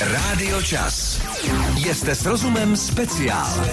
Rádio 0.00 0.62
Čas. 0.62 1.22
Jste 1.92 2.14
s 2.14 2.26
rozumem 2.26 2.76
speciál. 2.76 3.66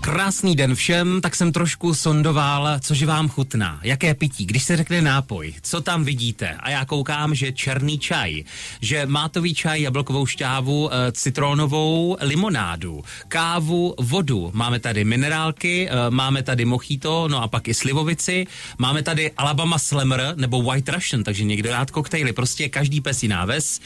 Krásný 0.00 0.56
den 0.56 0.74
všem, 0.74 1.20
tak 1.20 1.34
jsem 1.36 1.52
trošku 1.52 1.94
sondoval, 1.94 2.68
což 2.80 3.02
vám 3.02 3.28
chutná. 3.28 3.80
Jaké 3.82 4.14
pití? 4.14 4.46
Když 4.46 4.62
se 4.62 4.76
řekne 4.76 5.02
nápoj, 5.02 5.54
co 5.62 5.80
tam 5.80 6.04
vidíte? 6.04 6.56
A 6.60 6.70
já 6.70 6.84
koukám, 6.84 7.34
že 7.34 7.52
černý 7.52 7.98
čaj, 7.98 8.44
že 8.80 9.06
mátový 9.06 9.54
čaj, 9.54 9.82
jablkovou 9.82 10.26
šťávu, 10.26 10.90
eh, 10.92 11.12
citronovou 11.12 12.16
limonádu, 12.20 13.04
kávu, 13.28 13.94
vodu. 14.00 14.50
Máme 14.54 14.80
tady 14.80 15.04
minerálky, 15.04 15.88
eh, 15.88 16.10
máme 16.10 16.42
tady 16.42 16.64
mochito, 16.64 17.28
no 17.28 17.42
a 17.42 17.48
pak 17.48 17.68
i 17.68 17.74
slivovici. 17.74 18.46
Máme 18.78 19.02
tady 19.02 19.30
Alabama 19.30 19.78
Slammer 19.78 20.32
nebo 20.36 20.62
White 20.62 20.88
Russian, 20.88 21.24
takže 21.24 21.44
někdo 21.44 21.70
rád 21.70 21.90
koktejly. 21.90 22.32
Prostě 22.32 22.68
každý 22.68 23.00
pesí 23.00 23.28
náves. 23.28 23.80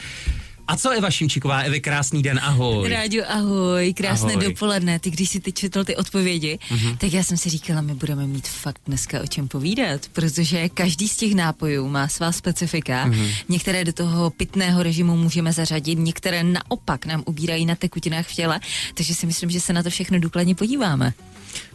A 0.69 0.75
co 0.75 0.89
Eva 0.91 1.11
Šimčíková? 1.11 1.59
Evi, 1.59 1.81
krásný 1.81 2.21
den, 2.21 2.39
ahoj. 2.43 2.89
Rádio, 2.89 3.23
ahoj, 3.27 3.93
krásné 3.93 4.33
Ahoj. 4.33 4.45
dopoledne. 4.45 4.99
Ty, 4.99 5.09
když 5.09 5.29
si 5.29 5.39
ty 5.39 5.51
četl 5.51 5.83
ty 5.83 5.95
odpovědi, 5.95 6.59
mm-hmm. 6.69 6.97
tak 6.97 7.13
já 7.13 7.23
jsem 7.23 7.37
si 7.37 7.49
říkala, 7.49 7.81
my 7.81 7.93
budeme 7.93 8.27
mít 8.27 8.47
fakt 8.47 8.81
dneska 8.85 9.21
o 9.21 9.27
čem 9.27 9.47
povídat, 9.47 10.01
protože 10.13 10.69
každý 10.69 11.07
z 11.07 11.17
těch 11.17 11.35
nápojů 11.35 11.89
má 11.89 12.07
svá 12.07 12.31
specifika. 12.31 13.07
Mm-hmm. 13.07 13.33
Některé 13.49 13.83
do 13.83 13.93
toho 13.93 14.29
pitného 14.29 14.83
režimu 14.83 15.17
můžeme 15.17 15.53
zařadit, 15.53 15.99
některé 15.99 16.43
naopak 16.43 17.05
nám 17.05 17.23
ubírají 17.25 17.65
na 17.65 17.75
tekutinách 17.75 18.27
v 18.27 18.35
těle, 18.35 18.59
takže 18.93 19.15
si 19.15 19.25
myslím, 19.25 19.49
že 19.49 19.61
se 19.61 19.73
na 19.73 19.83
to 19.83 19.89
všechno 19.89 20.19
důkladně 20.19 20.55
podíváme. 20.55 21.13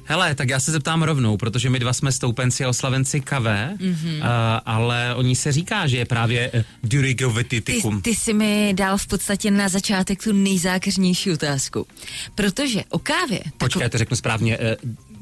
Hele, 0.04 0.34
tak 0.34 0.48
já 0.48 0.60
se 0.60 0.72
zeptám 0.72 1.02
rovnou, 1.02 1.36
protože 1.36 1.70
my 1.70 1.78
dva 1.78 1.92
jsme 1.92 2.12
stoupenci 2.12 2.64
a 2.64 2.68
oslavenci 2.68 3.20
kavé, 3.20 3.74
mm-hmm. 3.80 4.16
uh, 4.18 4.24
ale 4.64 5.14
o 5.14 5.22
ní 5.22 5.36
se 5.36 5.52
říká, 5.52 5.86
že 5.86 5.96
je 5.96 6.04
právě 6.04 6.50
uh, 6.50 6.60
Ty, 6.60 6.66
durigovititikum. 6.82 8.02
ty 8.02 8.14
jsi 8.14 8.32
mi 8.32 8.72
dal 8.77 8.98
v 8.98 9.06
podstatě 9.06 9.50
na 9.50 9.68
začátek 9.68 10.22
tu 10.24 10.32
nejzákeřnější 10.32 11.30
otázku, 11.32 11.86
protože 12.34 12.84
o 12.91 12.98
kávě... 12.98 13.41
Počkej, 13.58 13.83
já 13.83 13.88
to 13.88 13.98
řeknu 13.98 14.16
správně. 14.16 14.58
Uh, 14.58 14.64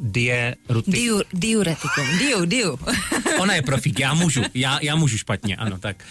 dierutik. 0.02 0.94
Diu, 0.94 1.22
diuretikum, 1.32 2.04
diu, 2.18 2.44
diu. 2.44 2.78
Ona 3.40 3.54
je 3.54 3.62
profík, 3.62 4.00
já 4.00 4.14
můžu, 4.14 4.42
já, 4.54 4.78
já 4.82 4.96
můžu 4.96 5.18
špatně, 5.18 5.56
ano, 5.56 5.78
tak. 5.78 6.04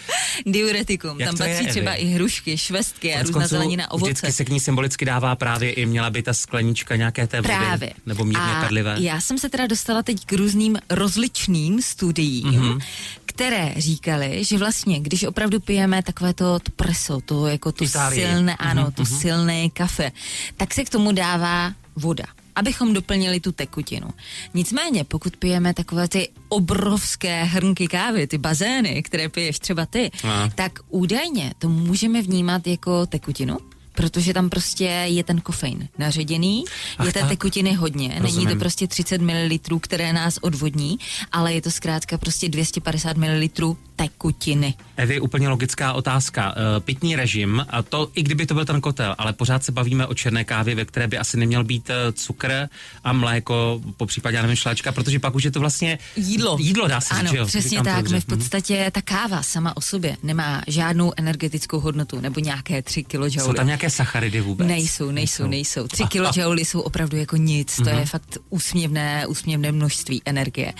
Diuretikum, 0.46 1.20
Jak 1.20 1.28
tam 1.28 1.36
to 1.36 1.44
je, 1.44 1.54
patří 1.54 1.66
třeba 1.70 1.94
i 1.94 2.04
hrušky, 2.06 2.58
švestky 2.58 3.14
a 3.14 3.22
různá 3.22 3.46
zelenina, 3.46 3.90
ovoce. 3.90 4.10
Vždycky 4.12 4.32
se 4.32 4.44
k 4.44 4.48
ní 4.48 4.60
symbolicky 4.60 5.04
dává 5.04 5.36
právě 5.36 5.72
i 5.72 5.86
měla 5.86 6.10
by 6.10 6.22
ta 6.22 6.34
sklenička 6.34 6.96
nějaké 6.96 7.26
té 7.26 7.36
vody. 7.40 7.54
Právě. 7.54 7.92
Nebo 8.06 8.24
mírně 8.24 8.42
a 8.56 8.60
perlivé. 8.60 8.96
já 9.00 9.20
jsem 9.20 9.38
se 9.38 9.48
teda 9.48 9.66
dostala 9.66 10.02
teď 10.02 10.24
k 10.26 10.32
různým 10.32 10.78
rozličným 10.90 11.82
studiím, 11.82 12.46
Mhm. 12.48 12.62
mm-hmm. 12.62 12.80
které 13.26 13.74
říkaly, 13.76 14.44
že 14.44 14.58
vlastně, 14.58 15.00
když 15.00 15.22
opravdu 15.24 15.60
pijeme 15.60 16.02
takové 16.02 16.34
to 16.34 16.58
preso, 16.76 17.20
to 17.24 17.46
jako 17.46 17.72
to 17.72 17.84
Itálii. 17.84 18.20
silné, 18.20 18.56
ano, 18.56 18.82
Mhm, 18.82 18.92
to 18.92 19.04
silné 19.06 19.70
kafe, 19.70 20.12
tak 20.56 20.74
se 20.74 20.84
k 20.84 20.90
tomu 20.90 21.12
dává 21.12 21.72
voda 21.96 22.24
abychom 22.54 22.92
doplnili 22.94 23.40
tu 23.40 23.52
tekutinu. 23.52 24.08
Nicméně, 24.54 25.04
pokud 25.04 25.36
pijeme 25.36 25.74
takové 25.74 26.08
ty 26.08 26.28
obrovské 26.48 27.44
hrnky 27.44 27.88
kávy, 27.88 28.26
ty 28.26 28.38
bazény, 28.38 29.02
které 29.02 29.28
piješ 29.28 29.58
třeba 29.58 29.86
ty, 29.86 30.10
A. 30.24 30.48
tak 30.54 30.78
údajně 30.88 31.54
to 31.58 31.68
můžeme 31.68 32.22
vnímat 32.22 32.66
jako 32.66 33.06
tekutinu, 33.06 33.56
protože 33.92 34.34
tam 34.34 34.50
prostě 34.50 34.84
je 34.84 35.24
ten 35.24 35.40
kofein 35.40 35.88
naředěný, 35.98 36.64
Ach 36.98 37.06
je 37.06 37.12
té 37.12 37.20
tak. 37.20 37.28
tekutiny 37.28 37.74
hodně, 37.74 38.08
není 38.08 38.20
Rozumím. 38.22 38.48
to 38.48 38.56
prostě 38.56 38.86
30 38.86 39.20
ml, 39.22 39.78
které 39.80 40.12
nás 40.12 40.38
odvodní, 40.40 40.98
ale 41.32 41.54
je 41.54 41.62
to 41.62 41.70
zkrátka 41.70 42.18
prostě 42.18 42.48
250 42.48 43.16
ml 43.16 43.48
tekutiny. 43.96 44.74
Evi, 44.96 45.20
úplně 45.20 45.48
logická 45.48 45.92
otázka. 45.92 46.54
Uh, 46.56 46.80
pitní 46.80 47.16
režim, 47.16 47.66
a 47.70 47.82
to 47.82 48.10
i 48.14 48.22
kdyby 48.22 48.46
to 48.46 48.54
byl 48.54 48.64
ten 48.64 48.80
kotel, 48.80 49.14
ale 49.18 49.32
pořád 49.32 49.64
se 49.64 49.72
bavíme 49.72 50.06
o 50.06 50.14
černé 50.14 50.44
kávě, 50.44 50.74
ve 50.74 50.84
které 50.84 51.06
by 51.08 51.18
asi 51.18 51.36
neměl 51.36 51.64
být 51.64 51.90
uh, 51.90 52.12
cukr 52.12 52.68
a 53.04 53.12
mléko, 53.12 53.80
po 53.96 54.06
případě, 54.06 54.36
já 54.36 54.42
nevím, 54.42 54.56
šláčka, 54.56 54.92
protože 54.92 55.18
pak 55.18 55.34
už 55.34 55.44
je 55.44 55.50
to 55.50 55.60
vlastně 55.60 55.98
Jídlo. 56.16 56.56
Jídlo 56.60 56.88
dá 56.88 57.00
se 57.00 57.14
Ano, 57.14 57.30
říct, 57.30 57.38
jo? 57.38 57.46
přesně 57.46 57.70
Říkám 57.70 57.84
to 57.84 57.90
tak. 57.90 58.10
My 58.10 58.20
v 58.20 58.24
podstatě 58.26 58.90
ta 58.94 59.02
káva 59.02 59.42
sama 59.42 59.76
o 59.76 59.80
sobě 59.80 60.16
nemá 60.22 60.62
žádnou 60.66 61.12
energetickou 61.16 61.80
hodnotu 61.80 62.20
nebo 62.20 62.40
nějaké 62.40 62.82
3 62.82 63.04
kJ. 63.04 63.16
Mhm. 63.18 63.30
Jsou 63.30 63.52
tam 63.52 63.66
nějaké 63.66 63.81
sacharidy 63.90 64.40
vůbec? 64.40 64.68
Nejsou, 64.68 65.10
nejsou, 65.10 65.46
nejsou. 65.46 65.88
Tři 65.88 66.04
kilojouly 66.04 66.64
jsou 66.64 66.80
opravdu 66.80 67.16
jako 67.16 67.36
nic, 67.36 67.76
to 67.76 67.88
je 67.88 68.06
fakt 68.06 68.38
úsměvné, 68.50 69.26
úsměvné 69.26 69.72
množství 69.72 70.22
energie. 70.24 70.72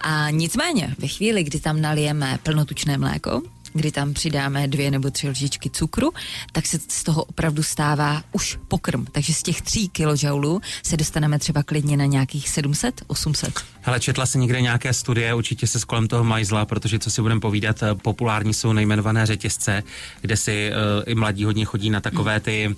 A 0.00 0.30
nicméně, 0.30 0.94
ve 0.98 1.08
chvíli, 1.08 1.44
kdy 1.44 1.60
tam 1.60 1.80
nalijeme 1.80 2.38
plnotučné 2.42 2.98
mléko, 2.98 3.42
kdy 3.72 3.92
tam 3.92 4.14
přidáme 4.14 4.68
dvě 4.68 4.90
nebo 4.90 5.10
tři 5.10 5.28
lžičky 5.28 5.70
cukru, 5.70 6.10
tak 6.52 6.66
se 6.66 6.78
z 6.88 7.02
toho 7.04 7.24
opravdu 7.24 7.62
stává 7.62 8.22
už 8.32 8.58
pokrm. 8.68 9.06
Takže 9.12 9.34
z 9.34 9.42
těch 9.42 9.62
tří 9.62 9.88
kilojoulů 9.88 10.60
se 10.82 10.96
dostaneme 10.96 11.38
třeba 11.38 11.62
klidně 11.62 11.96
na 11.96 12.04
nějakých 12.04 12.48
700, 12.48 13.02
800. 13.06 13.64
Hele, 13.88 14.00
četla 14.00 14.26
se 14.26 14.38
někde 14.38 14.60
nějaké 14.60 14.92
studie, 14.92 15.34
určitě 15.34 15.66
se 15.66 15.78
kolem 15.86 16.08
toho 16.08 16.24
majzla, 16.24 16.64
protože 16.64 16.98
co 16.98 17.10
si 17.10 17.22
budeme 17.22 17.40
povídat, 17.40 17.82
eh, 17.82 17.94
populární 17.94 18.54
jsou 18.54 18.72
nejmenované 18.72 19.26
řetězce, 19.26 19.82
kde 20.20 20.36
si 20.36 20.70
uh, 20.70 21.02
i 21.06 21.14
mladí 21.14 21.44
hodně 21.44 21.64
chodí 21.64 21.90
na 21.90 22.00
takové 22.00 22.40
ty 22.40 22.68
uh, 22.68 22.74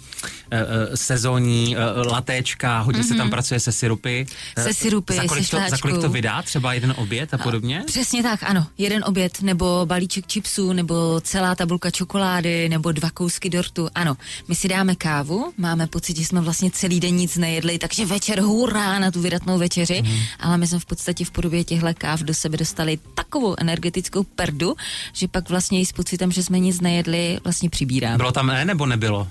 sezónní 0.94 1.76
uh, 1.76 2.12
latéčka, 2.12 2.78
hodně 2.78 3.02
mm-hmm. 3.02 3.08
se 3.08 3.14
tam 3.14 3.30
pracuje 3.30 3.60
se 3.60 3.72
syrupy. 3.72 4.26
Mhm. 4.56 4.66
Se 4.66 4.74
syrupy, 4.74 5.12
za 5.14 5.24
kolik, 5.24 5.44
se 5.44 5.50
to, 5.50 5.62
za 5.68 5.78
kolik 5.78 6.00
to 6.00 6.08
vydá? 6.08 6.42
Třeba 6.42 6.72
jeden 6.72 6.94
oběd 6.96 7.34
a 7.34 7.38
podobně? 7.38 7.82
Přesně 7.86 8.22
tak, 8.22 8.42
ano. 8.42 8.66
Jeden 8.78 9.04
oběd, 9.06 9.42
nebo 9.42 9.86
balíček 9.86 10.32
chipsů, 10.32 10.72
nebo 10.72 11.20
celá 11.20 11.54
tabulka 11.54 11.90
čokolády, 11.90 12.68
nebo 12.68 12.92
dva 12.92 13.10
kousky 13.10 13.50
dortu. 13.50 13.88
Ano, 13.94 14.16
my 14.48 14.54
si 14.54 14.68
dáme 14.68 14.94
kávu, 14.94 15.52
máme 15.58 15.86
pocit, 15.86 16.16
že 16.16 16.24
jsme 16.24 16.40
vlastně 16.40 16.70
celý 16.70 17.00
den 17.00 17.14
nic 17.14 17.36
nejedli, 17.36 17.78
takže 17.78 18.06
večer 18.06 18.40
hurá 18.40 18.98
na 18.98 19.10
tu 19.10 19.20
vydatnou 19.20 19.58
večeři, 19.58 20.02
Mhm. 20.02 20.12
mm. 20.12 20.20
ale 20.40 20.58
my 20.58 20.66
jsme 20.66 20.78
v 20.78 20.84
podstatě 20.86 20.99
v 21.24 21.30
podobě 21.30 21.64
těchto 21.64 21.86
káv 21.98 22.20
do 22.20 22.34
sebe 22.34 22.56
dostali 22.56 22.98
takovou 23.14 23.54
energetickou 23.58 24.24
perdu, 24.24 24.76
že 25.12 25.28
pak 25.28 25.48
vlastně 25.48 25.80
i 25.80 25.86
s 25.86 25.92
pocitem, 25.92 26.32
že 26.32 26.42
jsme 26.42 26.58
nic 26.58 26.80
nejedli, 26.80 27.38
vlastně 27.44 27.70
přibíráme. 27.70 28.16
Bylo 28.16 28.32
tam 28.32 28.50
E 28.50 28.64
nebo 28.64 28.86
nebylo? 28.86 29.28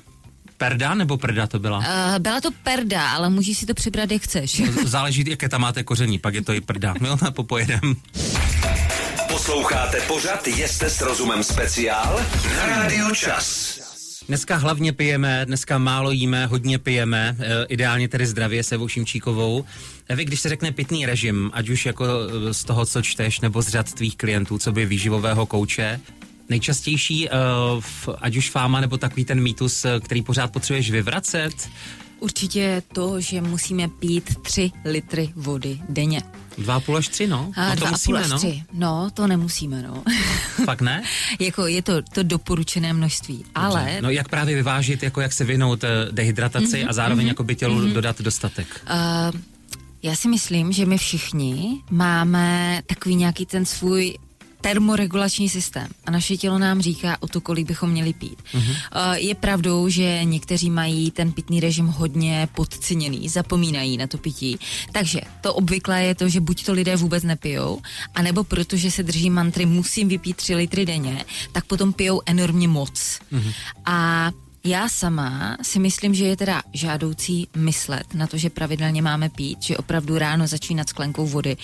Perda 0.58 0.94
nebo 0.94 1.18
prda 1.18 1.48
to 1.48 1.60
byla? 1.60 1.78
Uh, 1.78 1.86
byla 2.20 2.42
to 2.42 2.50
perda, 2.64 3.10
ale 3.10 3.30
můžeš 3.30 3.58
si 3.58 3.66
to 3.66 3.74
přibrat, 3.74 4.12
jak 4.12 4.22
chceš. 4.22 4.62
Záleží, 4.86 5.24
jaké 5.28 5.50
tam 5.50 5.62
máte 5.62 5.84
koření, 5.84 6.20
pak 6.20 6.34
je 6.34 6.42
to 6.42 6.54
i 6.54 6.62
prda. 6.62 6.94
My 7.02 7.10
na 7.22 7.32
popojedem. 7.32 7.96
Posloucháte 9.28 10.02
pořad 10.02 10.48
Jste 10.48 10.90
s 10.90 11.02
rozumem 11.02 11.44
speciál 11.44 12.22
na 12.56 12.66
Rádio 12.66 13.16
Čas. 13.16 13.79
Dneska 14.30 14.56
hlavně 14.56 14.94
pijeme, 14.94 15.46
dneska 15.46 15.78
málo 15.78 16.12
jíme, 16.12 16.46
hodně 16.46 16.80
pijeme, 16.80 17.36
e, 17.40 17.66
ideálně 17.66 18.08
tedy 18.08 18.26
zdravě 18.28 18.64
se 18.64 18.78
Šimčíkovou. 18.88 19.66
Evi, 20.08 20.26
když 20.26 20.42
se 20.42 20.50
řekne 20.50 20.72
pitný 20.72 21.06
režim, 21.06 21.52
ať 21.54 21.70
už 21.70 21.86
jako 21.86 22.06
e, 22.06 22.54
z 22.54 22.64
toho, 22.64 22.86
co 22.86 23.02
čteš, 23.02 23.40
nebo 23.40 23.62
z 23.62 23.68
řad 23.68 23.94
tvých 23.94 24.18
klientů, 24.18 24.58
co 24.58 24.72
by 24.72 24.86
výživového 24.86 25.46
kouče, 25.46 26.00
nejčastější, 26.50 27.30
ať 28.22 28.36
už 28.36 28.50
fáma, 28.50 28.82
nebo 28.82 28.98
takový 28.98 29.26
ten 29.26 29.42
mýtus, 29.42 29.86
který 30.04 30.22
pořád 30.22 30.52
potřebuješ 30.52 30.92
vyvracet, 30.92 31.70
Určitě 32.20 32.84
to, 32.94 33.22
že 33.22 33.42
musíme 33.42 33.88
pít 33.88 34.36
3 34.42 34.72
litry 34.86 35.30
vody 35.36 35.80
denně. 35.90 36.22
dva 36.58 36.80
půl 36.80 36.98
až 36.98 37.08
tři, 37.08 37.28
no. 37.28 37.52
A 37.56 37.70
no 37.70 37.76
to 37.76 37.76
dva 37.76 37.88
a 37.88 37.90
půl 37.90 37.92
musíme, 37.92 38.20
až 38.20 38.30
no. 38.30 38.38
tři. 38.38 38.64
No, 38.74 39.10
to 39.14 39.28
nemusíme, 39.28 39.82
no. 39.82 40.04
Fakt 40.66 40.82
ne? 40.82 41.04
jako 41.40 41.68
je 41.68 41.82
to 41.82 42.02
to 42.02 42.24
doporučené 42.24 42.94
množství, 42.94 43.46
ale 43.56 43.98
No 44.02 44.10
jak 44.10 44.30
právě 44.30 44.56
vyvážit, 44.56 45.04
jako 45.04 45.22
jak 45.22 45.34
se 45.34 45.44
vyhnout 45.46 45.84
e, 45.84 45.88
dehydrataci 46.12 46.80
Mhm, 46.80 46.90
a 46.90 46.94
zároveň 46.94 47.28
jako 47.28 47.44
by 47.44 47.56
tělu 47.56 47.94
dodat 47.94 48.22
dostatek. 48.22 48.82
uh, 49.34 49.40
já 50.04 50.16
si 50.16 50.28
myslím, 50.28 50.72
že 50.72 50.86
my 50.86 50.98
všichni 50.98 51.82
máme 51.90 52.82
takový 52.86 53.16
nějaký 53.16 53.46
ten 53.46 53.66
svůj 53.66 54.18
termoregulační 54.62 55.50
systém 55.50 55.88
a 56.06 56.12
naše 56.12 56.38
tělo 56.38 56.60
nám 56.60 56.82
říká 56.82 57.18
o 57.20 57.28
to, 57.28 57.42
kolik 57.42 57.68
bychom 57.68 57.90
měli 57.90 58.14
pít. 58.14 58.44
Uh, 58.54 59.14
je 59.14 59.36
pravdou, 59.36 59.90
že 59.90 60.24
někteří 60.24 60.70
mají 60.70 61.12
ten 61.12 61.32
pitný 61.32 61.60
režim 61.60 61.88
hodně 61.88 62.48
podceněný, 62.56 63.30
zapomínají 63.30 63.98
na 63.98 64.08
to 64.08 64.18
pití. 64.18 64.60
Takže 64.92 65.22
to 65.42 65.54
obvyklé 65.54 66.04
je 66.04 66.16
to, 66.16 66.30
že 66.30 66.42
buď 66.42 66.66
to 66.66 66.74
lidé 66.74 66.96
vůbec 66.96 67.24
nepijou, 67.24 67.82
anebo 68.16 68.44
protože 68.44 68.92
se 68.92 69.04
drží 69.04 69.30
mantry 69.30 69.66
musím 69.66 70.08
vypít 70.08 70.38
3 70.38 70.56
litry 70.56 70.86
denně, 70.86 71.26
tak 71.52 71.66
potom 71.66 71.94
pijou 71.94 72.22
enormně 72.26 72.68
moc. 72.68 73.20
A 73.86 74.32
Já 74.64 74.90
sama 74.90 75.58
si 75.62 75.80
myslím, 75.80 76.14
že 76.14 76.26
je 76.26 76.38
teda 76.38 76.62
žádoucí 76.74 77.48
myslet 77.58 78.14
na 78.14 78.28
to, 78.28 78.38
že 78.38 78.50
pravidelně 78.50 79.02
máme 79.02 79.30
pít, 79.30 79.64
že 79.64 79.78
opravdu 79.78 80.18
ráno 80.18 80.48
začínat 80.48 80.90
sklenkou 80.90 81.28
vody, 81.28 81.58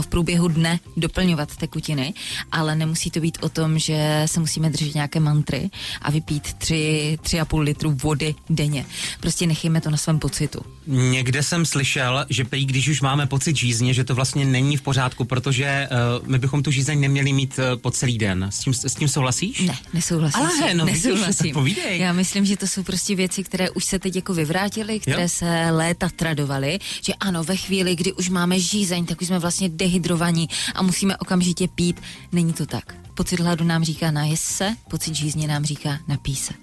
v 0.00 0.06
průběhu 0.06 0.48
dne 0.48 0.80
doplňovat 0.96 1.56
tekutiny, 1.56 2.14
ale 2.52 2.76
nemusí 2.76 3.10
to 3.10 3.20
být 3.20 3.38
o 3.40 3.48
tom, 3.48 3.78
že 3.78 4.22
se 4.26 4.40
musíme 4.40 4.70
držet 4.70 4.94
nějaké 4.94 5.20
mantry 5.20 5.70
a 6.02 6.10
vypít 6.10 6.52
tři, 6.52 7.18
tři 7.22 7.40
a 7.40 7.44
půl 7.44 7.60
litru 7.60 7.90
vody 7.90 8.34
denně. 8.50 8.86
Prostě 9.20 9.46
nechejme 9.46 9.80
to 9.80 9.90
na 9.90 9.96
svém 9.96 10.18
pocitu. 10.18 10.60
Někde 10.86 11.42
jsem 11.42 11.66
slyšel, 11.66 12.26
že 12.30 12.44
prý, 12.44 12.64
když 12.64 12.88
už 12.88 13.00
máme 13.00 13.26
pocit 13.26 13.56
žízně, 13.56 13.94
že 13.94 14.04
to 14.04 14.14
vlastně 14.14 14.44
není 14.44 14.76
v 14.76 14.82
pořádku, 14.82 15.24
protože 15.24 15.88
uh, 16.20 16.28
my 16.28 16.38
bychom 16.38 16.62
tu 16.62 16.70
žízeň 16.70 17.00
neměli 17.00 17.32
mít 17.32 17.58
uh, 17.58 17.80
po 17.80 17.90
celý 17.90 18.18
den. 18.18 18.46
S 18.50 18.58
tím, 18.58 18.74
s 18.74 18.94
tím 18.94 19.08
souhlasíš? 19.08 19.60
Ne, 19.60 19.78
nesouhlasím. 19.94 20.40
Ale 20.42 20.74
no, 20.74 20.84
nesouhlasím. 20.84 21.42
Vidíš, 21.42 21.52
povídej. 21.54 21.98
Já 21.98 22.12
myslím, 22.12 22.37
že 22.44 22.56
to 22.56 22.66
jsou 22.66 22.82
prostě 22.82 23.14
věci, 23.14 23.44
které 23.44 23.70
už 23.70 23.84
se 23.84 23.98
teď 23.98 24.16
jako 24.16 24.34
vyvrátily, 24.34 25.00
které 25.00 25.22
jo? 25.22 25.28
se 25.28 25.70
léta 25.70 26.08
tradovaly, 26.16 26.78
že 27.02 27.14
ano, 27.14 27.44
ve 27.44 27.56
chvíli, 27.56 27.96
kdy 27.96 28.12
už 28.12 28.28
máme 28.28 28.60
žízeň, 28.60 29.06
tak 29.06 29.20
už 29.20 29.26
jsme 29.26 29.38
vlastně 29.38 29.68
dehydrovaní 29.68 30.48
a 30.74 30.82
musíme 30.82 31.16
okamžitě 31.16 31.68
pít. 31.68 32.00
Není 32.32 32.52
to 32.52 32.66
tak. 32.66 32.94
Pocit 33.14 33.40
hladu 33.40 33.64
nám 33.64 33.84
říká 33.84 34.10
najes 34.10 34.40
se, 34.40 34.74
pocit 34.90 35.14
žízně 35.14 35.48
nám 35.48 35.64
říká 35.64 35.98
napí 36.08 36.36
se. 36.36 36.54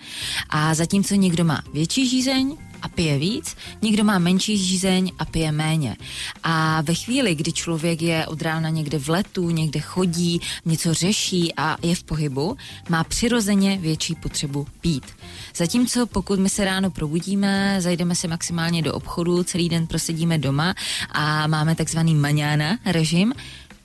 A 0.49 0.73
zatímco 0.73 1.15
někdo 1.15 1.43
má 1.43 1.63
větší 1.73 2.09
žízeň, 2.09 2.57
a 2.85 2.87
pije 2.87 3.17
víc, 3.19 3.55
někdo 3.81 4.03
má 4.03 4.19
menší 4.19 4.57
žízeň 4.57 5.11
a 5.19 5.25
pije 5.25 5.51
méně. 5.51 5.97
A 6.43 6.81
ve 6.81 6.93
chvíli, 6.93 7.35
kdy 7.35 7.51
člověk 7.51 8.01
je 8.01 8.27
od 8.27 8.41
rána 8.41 8.69
někde 8.69 8.99
v 8.99 9.09
letu, 9.09 9.49
někde 9.49 9.79
chodí, 9.79 10.41
něco 10.65 10.93
řeší 10.93 11.53
a 11.57 11.77
je 11.81 11.95
v 11.95 12.03
pohybu, 12.03 12.57
má 12.89 13.03
přirozeně 13.03 13.77
větší 13.77 14.15
potřebu 14.15 14.67
pít. 14.81 15.05
Zatímco 15.55 16.05
pokud 16.05 16.39
my 16.39 16.49
se 16.49 16.65
ráno 16.65 16.91
probudíme, 16.91 17.81
zajdeme 17.81 18.15
se 18.15 18.27
maximálně 18.27 18.81
do 18.81 18.93
obchodu, 18.93 19.43
celý 19.43 19.69
den 19.69 19.87
prosedíme 19.87 20.37
doma 20.37 20.75
a 21.11 21.47
máme 21.47 21.75
takzvaný 21.75 22.15
maňána 22.15 22.77
režim, 22.85 23.33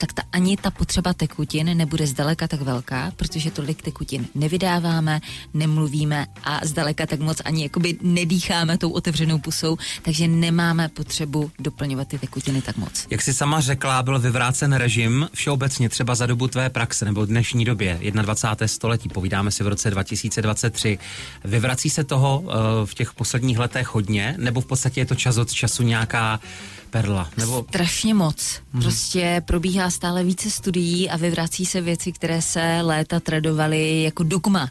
tak 0.00 0.12
ta, 0.12 0.23
ani 0.32 0.56
ta 0.56 0.70
potřeba 0.70 1.14
tekutin 1.14 1.76
nebude 1.76 2.06
zdaleka 2.06 2.49
tak 2.49 2.61
velká, 2.61 3.12
protože 3.17 3.50
tolik 3.50 3.82
tekutin 3.82 4.26
nevydáváme, 4.35 5.20
nemluvíme 5.55 6.26
a 6.44 6.61
zdaleka 6.67 7.06
tak 7.06 7.20
moc 7.20 7.43
ani 7.44 7.62
jakoby 7.62 7.99
nedýcháme 8.02 8.79
tou 8.79 8.91
otevřenou 8.91 9.38
pusou, 9.38 9.76
takže 10.02 10.29
nemáme 10.29 10.88
potřebu 10.88 11.50
doplňovat 11.58 12.08
ty 12.08 12.19
tekutiny 12.19 12.62
tak 12.62 12.76
moc. 12.76 13.06
Jak 13.11 13.23
jsi 13.23 13.35
sama 13.35 13.61
řekla, 13.61 14.02
byl 14.02 14.19
vyvrácen 14.19 14.73
režim 14.73 15.29
všeobecně 15.35 15.88
třeba 15.88 16.14
za 16.14 16.26
dobu 16.26 16.49
tvé 16.49 16.70
praxe 16.70 17.05
nebo 17.05 17.26
dnešní 17.26 17.64
době, 17.64 18.00
21. 18.12 18.69
století, 18.69 19.08
povídáme 19.08 19.50
si 19.50 19.64
v 19.64 19.69
roce 19.69 19.91
2023. 19.91 20.99
Vyvrací 21.44 21.91
se 21.91 22.05
toho 22.05 22.41
uh, 22.41 22.50
v 22.85 22.94
těch 22.94 23.12
posledních 23.12 23.58
letech 23.58 23.94
hodně, 23.94 24.35
nebo 24.38 24.61
v 24.61 24.67
podstatě 24.67 25.00
je 25.00 25.06
to 25.06 25.14
čas 25.14 25.37
od 25.37 25.52
času 25.52 25.82
nějaká 25.82 26.41
perla? 26.90 27.31
Nebo... 27.37 27.64
Strašně 27.69 28.14
moc. 28.14 28.60
Hmm. 28.72 28.82
Prostě 28.82 29.42
probíhá 29.44 29.90
stále 29.90 30.25
více 30.25 30.50
studií 30.50 31.10
a 31.10 31.16
vyvrací 31.16 31.66
se 31.66 31.81
věci, 31.81 32.12
které 32.12 32.42
se 32.42 32.78
léta 32.82 33.20
tradovaly 33.20 34.02
jako 34.02 34.22
dogma 34.22 34.70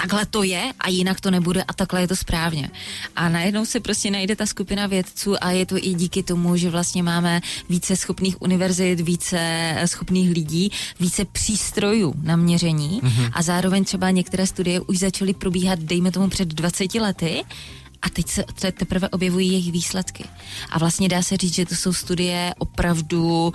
takhle 0.00 0.26
to 0.26 0.42
je 0.42 0.72
a 0.80 0.88
jinak 0.88 1.20
to 1.20 1.30
nebude 1.30 1.62
a 1.62 1.72
takhle 1.72 2.00
je 2.00 2.08
to 2.08 2.16
správně. 2.16 2.70
A 3.16 3.28
najednou 3.28 3.64
se 3.64 3.80
prostě 3.80 4.10
najde 4.10 4.36
ta 4.36 4.46
skupina 4.46 4.86
vědců 4.86 5.44
a 5.44 5.50
je 5.50 5.66
to 5.66 5.76
i 5.76 5.94
díky 5.94 6.22
tomu, 6.22 6.56
že 6.56 6.70
vlastně 6.70 7.02
máme 7.02 7.40
více 7.68 7.96
schopných 7.96 8.42
univerzit, 8.42 9.00
více 9.00 9.74
schopných 9.86 10.30
lidí, 10.30 10.72
více 11.00 11.24
přístrojů 11.24 12.14
na 12.22 12.36
měření 12.36 13.00
mm-hmm. 13.02 13.30
a 13.32 13.42
zároveň 13.42 13.84
třeba 13.84 14.10
některé 14.10 14.46
studie 14.46 14.80
už 14.80 14.98
začaly 14.98 15.34
probíhat, 15.34 15.78
dejme 15.78 16.10
tomu 16.10 16.28
před 16.28 16.48
20 16.48 16.94
lety 16.94 17.44
a 18.02 18.08
teď 18.10 18.26
se 18.30 18.44
teprve 18.72 19.08
objevují 19.08 19.52
jejich 19.52 19.72
výsledky. 19.72 20.24
A 20.70 20.78
vlastně 20.78 21.08
dá 21.08 21.22
se 21.22 21.36
říct, 21.36 21.54
že 21.54 21.66
to 21.66 21.74
jsou 21.74 21.92
studie 21.92 22.54
opravdu, 22.58 23.52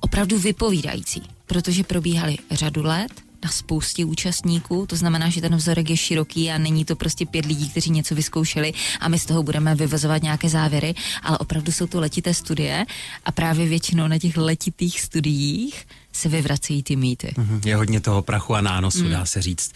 opravdu 0.00 0.38
vypovídající, 0.38 1.22
protože 1.46 1.84
probíhaly 1.84 2.36
řadu 2.50 2.82
let, 2.82 3.26
na 3.44 3.50
spoustě 3.52 4.04
účastníků, 4.04 4.86
to 4.86 4.96
znamená, 4.96 5.28
že 5.28 5.40
ten 5.40 5.56
vzorek 5.56 5.90
je 5.90 5.96
široký 5.96 6.50
a 6.50 6.58
není 6.58 6.84
to 6.84 6.96
prostě 6.96 7.26
pět 7.26 7.46
lidí, 7.46 7.68
kteří 7.70 7.90
něco 7.90 8.14
vyzkoušeli 8.14 8.72
a 9.00 9.08
my 9.08 9.18
z 9.18 9.26
toho 9.26 9.42
budeme 9.42 9.74
vyvozovat 9.74 10.22
nějaké 10.22 10.48
závěry, 10.48 10.94
ale 11.22 11.38
opravdu 11.38 11.72
jsou 11.72 11.86
to 11.86 12.00
letité 12.00 12.34
studie 12.34 12.86
a 13.24 13.32
právě 13.32 13.68
většinou 13.68 14.08
na 14.08 14.18
těch 14.18 14.36
letitých 14.36 15.00
studiích 15.00 15.86
se 16.16 16.28
vyvracejí 16.28 16.82
ty 16.82 16.96
mýty. 16.96 17.34
Mm-hmm. 17.36 17.60
Je 17.64 17.76
hodně 17.76 18.00
toho 18.00 18.22
prachu 18.22 18.54
a 18.54 18.60
nánosu, 18.60 19.04
mm. 19.04 19.10
dá 19.10 19.26
se 19.26 19.42
říct. 19.42 19.72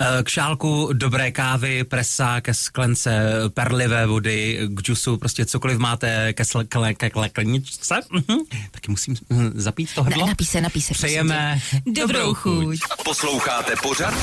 Eh, 0.00 0.22
k 0.22 0.28
šálku 0.28 0.88
dobré 0.92 1.30
kávy, 1.30 1.84
presa, 1.84 2.40
ke 2.40 2.54
sklence 2.54 3.32
perlivé 3.54 4.06
vody, 4.06 4.58
k 4.68 4.82
džusu, 4.82 5.16
prostě 5.16 5.46
cokoliv 5.46 5.78
máte 5.78 6.32
ke, 6.32 6.42
sl- 6.42 6.94
ke, 6.94 7.10
ke, 7.10 7.28
kleničce, 7.28 7.94
mm-hmm. 7.94 8.38
taky 8.70 8.90
musím 8.90 9.14
hm, 9.32 9.52
zapít 9.54 9.94
to 9.94 10.02
hrdlo. 10.02 10.20
Na, 10.20 10.26
napí 10.26 10.44
se, 10.44 10.60
napí 10.60 10.82
se. 10.82 10.94
Přejeme 10.94 11.60
dobrou 11.86 12.34
chuť. 12.34 12.78
Posloucháte 13.04 13.74
pořad 13.82 14.14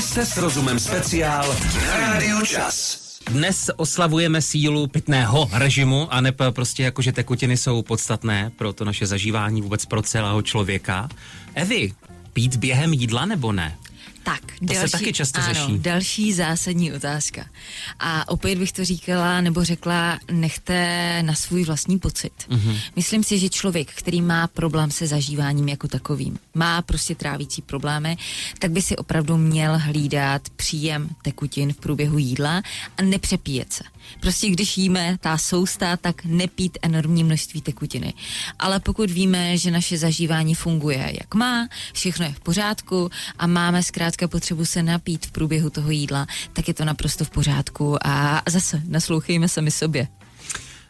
Jste 0.00 0.26
s 0.26 0.36
rozumem 0.36 0.78
speciál 0.78 1.56
na 1.86 1.96
Rádiu 1.96 2.46
Čas. 2.46 3.09
Dnes 3.28 3.70
oslavujeme 3.76 4.42
sílu 4.42 4.86
pitného 4.86 5.48
režimu 5.52 6.12
a 6.14 6.20
ne 6.20 6.32
prostě 6.50 6.82
jako, 6.82 7.02
že 7.02 7.12
tekutiny 7.12 7.56
jsou 7.56 7.82
podstatné 7.82 8.52
pro 8.56 8.72
to 8.72 8.84
naše 8.84 9.06
zažívání 9.06 9.62
vůbec 9.62 9.86
pro 9.86 10.02
celého 10.02 10.42
člověka. 10.42 11.08
Evi, 11.54 11.92
pít 12.32 12.56
během 12.56 12.92
jídla 12.92 13.26
nebo 13.26 13.52
ne? 13.52 13.76
Tak, 14.22 14.40
to 14.58 14.64
další, 14.64 14.90
se 14.90 14.98
taky 14.98 15.12
často 15.12 15.40
ano, 15.40 15.54
řeší. 15.54 15.78
další 15.78 16.32
zásadní 16.32 16.92
otázka. 16.92 17.46
A 18.00 18.28
opět 18.28 18.58
bych 18.58 18.72
to 18.72 18.84
říkala, 18.84 19.40
nebo 19.40 19.64
řekla, 19.64 20.18
nechte 20.32 21.22
na 21.22 21.34
svůj 21.34 21.64
vlastní 21.64 21.98
pocit. 21.98 22.32
Mm-hmm. 22.48 22.80
Myslím 22.96 23.24
si, 23.24 23.38
že 23.38 23.48
člověk, 23.48 23.92
který 23.94 24.22
má 24.22 24.46
problém 24.46 24.90
se 24.90 25.06
zažíváním 25.06 25.68
jako 25.68 25.88
takovým, 25.88 26.38
má 26.54 26.82
prostě 26.82 27.14
trávící 27.14 27.62
problémy, 27.62 28.16
tak 28.58 28.70
by 28.70 28.82
si 28.82 28.96
opravdu 28.96 29.36
měl 29.36 29.78
hlídat 29.78 30.42
příjem 30.56 31.08
tekutin 31.22 31.72
v 31.72 31.76
průběhu 31.76 32.18
jídla 32.18 32.62
a 32.98 33.02
nepřepíjet 33.02 33.72
se. 33.72 33.84
Prostě 34.20 34.50
když 34.50 34.78
jíme 34.78 35.16
ta 35.20 35.38
sousta, 35.38 35.96
tak 35.96 36.24
nepít 36.24 36.78
enormní 36.82 37.24
množství 37.24 37.60
tekutiny. 37.60 38.14
Ale 38.58 38.80
pokud 38.80 39.10
víme, 39.10 39.56
že 39.58 39.70
naše 39.70 39.98
zažívání 39.98 40.54
funguje 40.54 41.12
jak 41.20 41.34
má, 41.34 41.68
všechno 41.92 42.24
je 42.24 42.32
v 42.32 42.40
pořádku 42.40 43.10
a 43.38 43.46
máme 43.46 43.82
zkrátka 43.82 44.09
potřebu 44.28 44.64
se 44.64 44.82
napít 44.82 45.26
v 45.26 45.30
průběhu 45.30 45.70
toho 45.70 45.90
jídla, 45.90 46.26
tak 46.52 46.68
je 46.68 46.74
to 46.74 46.84
naprosto 46.84 47.24
v 47.24 47.30
pořádku 47.30 48.06
a 48.06 48.42
zase 48.48 48.82
naslouchejme 48.86 49.48
sami 49.48 49.70
sobě. 49.70 50.08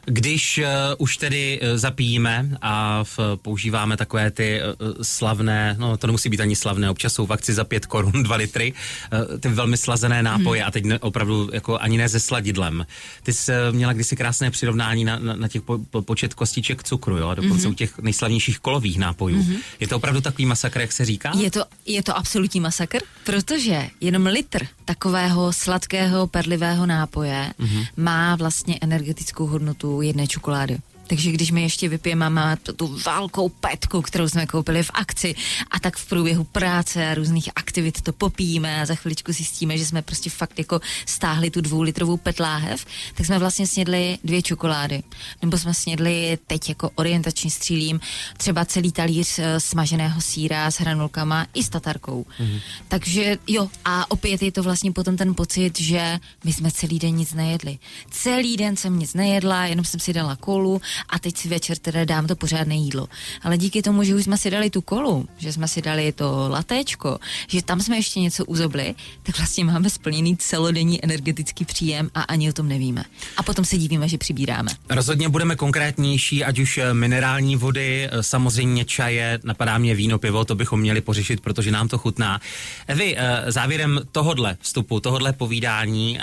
Když 0.05 0.59
uh, 0.59 0.65
už 0.99 1.17
tedy 1.17 1.61
uh, 1.63 1.79
zapijíme 1.79 2.49
a 2.63 3.05
v, 3.05 3.19
používáme 3.43 3.97
takové 3.97 4.31
ty 4.31 4.61
uh, 4.63 4.93
slavné, 5.03 5.77
no 5.79 5.97
to 5.97 6.07
nemusí 6.07 6.29
být 6.29 6.41
ani 6.41 6.57
slavné, 6.57 6.91
občas 6.91 7.13
jsou 7.13 7.27
v 7.27 7.33
akci 7.33 7.55
za 7.55 7.65
pět 7.65 7.87
korun, 7.87 8.23
dva 8.23 8.37
litry, 8.37 8.73
uh, 9.13 9.39
ty 9.41 9.49
velmi 9.49 9.77
slazené 9.77 10.23
nápoje 10.23 10.61
hmm. 10.61 10.69
a 10.69 10.71
teď 10.71 10.85
ne, 10.85 10.99
opravdu 10.99 11.51
jako 11.53 11.79
ani 11.79 11.99
ne 11.99 12.09
se 12.09 12.21
sladidlem. 12.21 12.87
Ty 13.23 13.33
jsi 13.33 13.53
uh, 13.53 13.77
měla 13.77 13.93
kdysi 13.93 14.17
krásné 14.17 14.51
přirovnání 14.51 15.05
na, 15.05 15.19
na, 15.19 15.37
na 15.37 15.49
těch 15.49 15.63
po, 15.63 15.79
po, 15.91 16.03
počet 16.03 16.35
kostiček 16.35 16.83
cukru, 16.83 17.17
jo, 17.17 17.35
dokonce 17.35 17.65
hmm. 17.65 17.73
u 17.73 17.75
těch 17.75 17.99
nejslavnějších 17.99 18.59
kolových 18.59 18.99
nápojů. 18.99 19.43
Hmm. 19.43 19.57
Je 19.81 19.89
to 19.89 19.97
opravdu 19.97 20.21
takový 20.21 20.47
masakr, 20.47 20.81
jak 20.81 20.93
se 20.93 21.05
říká? 21.05 21.33
Je 21.39 21.51
to, 21.51 21.65
je 21.87 22.03
to 22.03 22.17
absolutní 22.17 22.61
masakr, 22.61 22.99
protože 23.25 23.89
jenom 24.01 24.27
litr 24.27 24.67
takového 24.85 25.53
sladkého, 25.53 26.27
perlivého 26.27 26.87
nápoje 26.87 27.53
hmm. 27.59 27.85
má 27.97 28.37
vlastně 28.37 28.79
energetickou 28.81 29.47
hodnotu 29.47 29.90
jedné 29.99 30.27
čokolády. 30.27 30.79
Takže 31.11 31.33
když 31.33 31.51
my 31.51 31.63
ještě 31.63 31.89
vypijeme, 31.89 32.31
máme 32.31 32.57
tu, 32.57 32.87
velkou 32.87 33.49
petku, 33.49 34.03
kterou 34.03 34.29
jsme 34.29 34.47
koupili 34.47 34.83
v 34.83 34.91
akci 34.95 35.35
a 35.71 35.81
tak 35.81 35.97
v 35.97 36.09
průběhu 36.09 36.45
práce 36.45 37.11
a 37.11 37.15
různých 37.15 37.49
aktivit 37.57 38.01
to 38.01 38.13
popijeme 38.13 38.83
a 38.83 38.87
za 38.87 38.95
chviličku 38.95 39.33
zjistíme, 39.33 39.79
že 39.79 39.87
jsme 39.87 40.03
prostě 40.03 40.31
fakt 40.31 40.59
jako 40.59 40.81
stáhli 41.07 41.51
tu 41.51 41.61
dvoulitrovou 41.61 42.17
petláhev, 42.17 42.87
tak 43.15 43.27
jsme 43.27 43.39
vlastně 43.39 43.67
snědli 43.67 44.19
dvě 44.25 44.43
čokolády. 44.43 45.03
Nebo 45.43 45.59
jsme 45.59 45.75
snědli 45.75 46.39
teď 46.47 46.69
jako 46.69 46.91
orientační 46.95 47.51
střílím 47.51 48.01
třeba 48.37 48.65
celý 48.65 48.93
talíř 48.93 49.39
eh, 49.39 49.61
smaženého 49.61 50.21
síra 50.21 50.71
s 50.71 50.81
hranulkama 50.81 51.47
i 51.55 51.63
s 51.63 51.69
tatarkou. 51.69 52.27
Mm-hmm. 52.41 52.61
Takže 52.89 53.39
jo, 53.47 53.69
a 53.85 54.11
opět 54.11 54.43
je 54.43 54.53
to 54.53 54.63
vlastně 54.63 54.93
potom 54.93 55.17
ten 55.17 55.35
pocit, 55.35 55.81
že 55.81 56.19
my 56.45 56.53
jsme 56.53 56.71
celý 56.71 56.99
den 56.99 57.15
nic 57.15 57.35
nejedli. 57.35 57.79
Celý 58.11 58.57
den 58.57 58.77
jsem 58.77 58.99
nic 58.99 59.15
nejedla, 59.15 59.67
jenom 59.67 59.85
jsem 59.85 60.01
si 60.01 60.13
dala 60.13 60.37
kolu 60.37 60.81
a 61.09 61.19
teď 61.19 61.37
si 61.37 61.49
večer 61.49 61.79
teda 61.79 62.05
dám 62.05 62.27
to 62.27 62.37
pořádné 62.37 62.75
jídlo. 62.75 63.09
Ale 63.43 63.59
díky 63.59 63.83
tomu, 63.83 64.03
že 64.03 64.15
už 64.15 64.25
jsme 64.25 64.39
si 64.39 64.51
dali 64.51 64.71
tu 64.71 64.81
kolu, 64.81 65.29
že 65.39 65.53
jsme 65.53 65.69
si 65.69 65.83
dali 65.83 66.13
to 66.13 66.49
latéčko, 66.49 67.19
že 67.49 67.63
tam 67.63 67.81
jsme 67.81 67.97
ještě 67.97 68.21
něco 68.21 68.45
uzobli, 68.45 68.95
tak 69.23 69.39
vlastně 69.39 69.65
máme 69.65 69.91
splněný 69.91 70.37
celodenní 70.37 71.05
energetický 71.05 71.65
příjem 71.65 72.11
a 72.15 72.23
ani 72.23 72.51
o 72.51 72.53
tom 72.53 72.69
nevíme. 72.69 73.05
A 73.37 73.43
potom 73.43 73.65
se 73.65 73.77
divíme, 73.79 74.09
že 74.09 74.19
přibíráme. 74.19 74.71
Rozhodně 74.91 75.29
budeme 75.29 75.57
konkrétnější, 75.57 76.45
ať 76.45 76.59
už 76.59 76.79
eh, 76.79 76.95
minerální 76.95 77.57
vody, 77.57 78.09
eh, 78.11 78.23
samozřejmě 78.23 78.85
čaje, 78.85 79.39
napadá 79.45 79.79
mě 79.79 79.95
víno, 79.95 80.19
pivo, 80.19 80.45
to 80.45 80.55
bychom 80.55 80.81
měli 80.81 81.01
pořešit, 81.01 81.41
protože 81.41 81.71
nám 81.71 81.89
to 81.89 81.99
chutná. 81.99 82.41
Vy, 82.89 83.17
eh, 83.17 83.53
závěrem 83.53 84.01
tohodle 84.13 84.57
vstupu, 84.61 85.01
tohodle 85.01 85.33
povídání, 85.33 86.19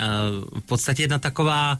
v 0.60 0.66
podstatě 0.66 1.02
jedna 1.02 1.18
taková 1.18 1.78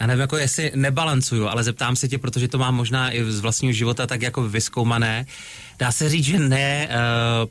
já 0.00 0.06
nevím, 0.06 0.20
jako 0.20 0.36
jestli 0.36 0.72
nebalancuju, 0.74 1.48
ale 1.48 1.64
zeptám 1.64 1.96
se 1.96 2.08
tě, 2.08 2.18
protože 2.18 2.48
to 2.48 2.58
mám 2.58 2.74
možná 2.74 3.12
i 3.12 3.24
z 3.24 3.40
vlastního 3.40 3.72
života 3.72 4.06
tak 4.06 4.22
jako 4.22 4.42
vyskoumané. 4.42 5.26
Dá 5.78 5.92
se 5.92 6.08
říct, 6.08 6.24
že 6.24 6.38
ne 6.38 6.88
uh, 6.88 6.94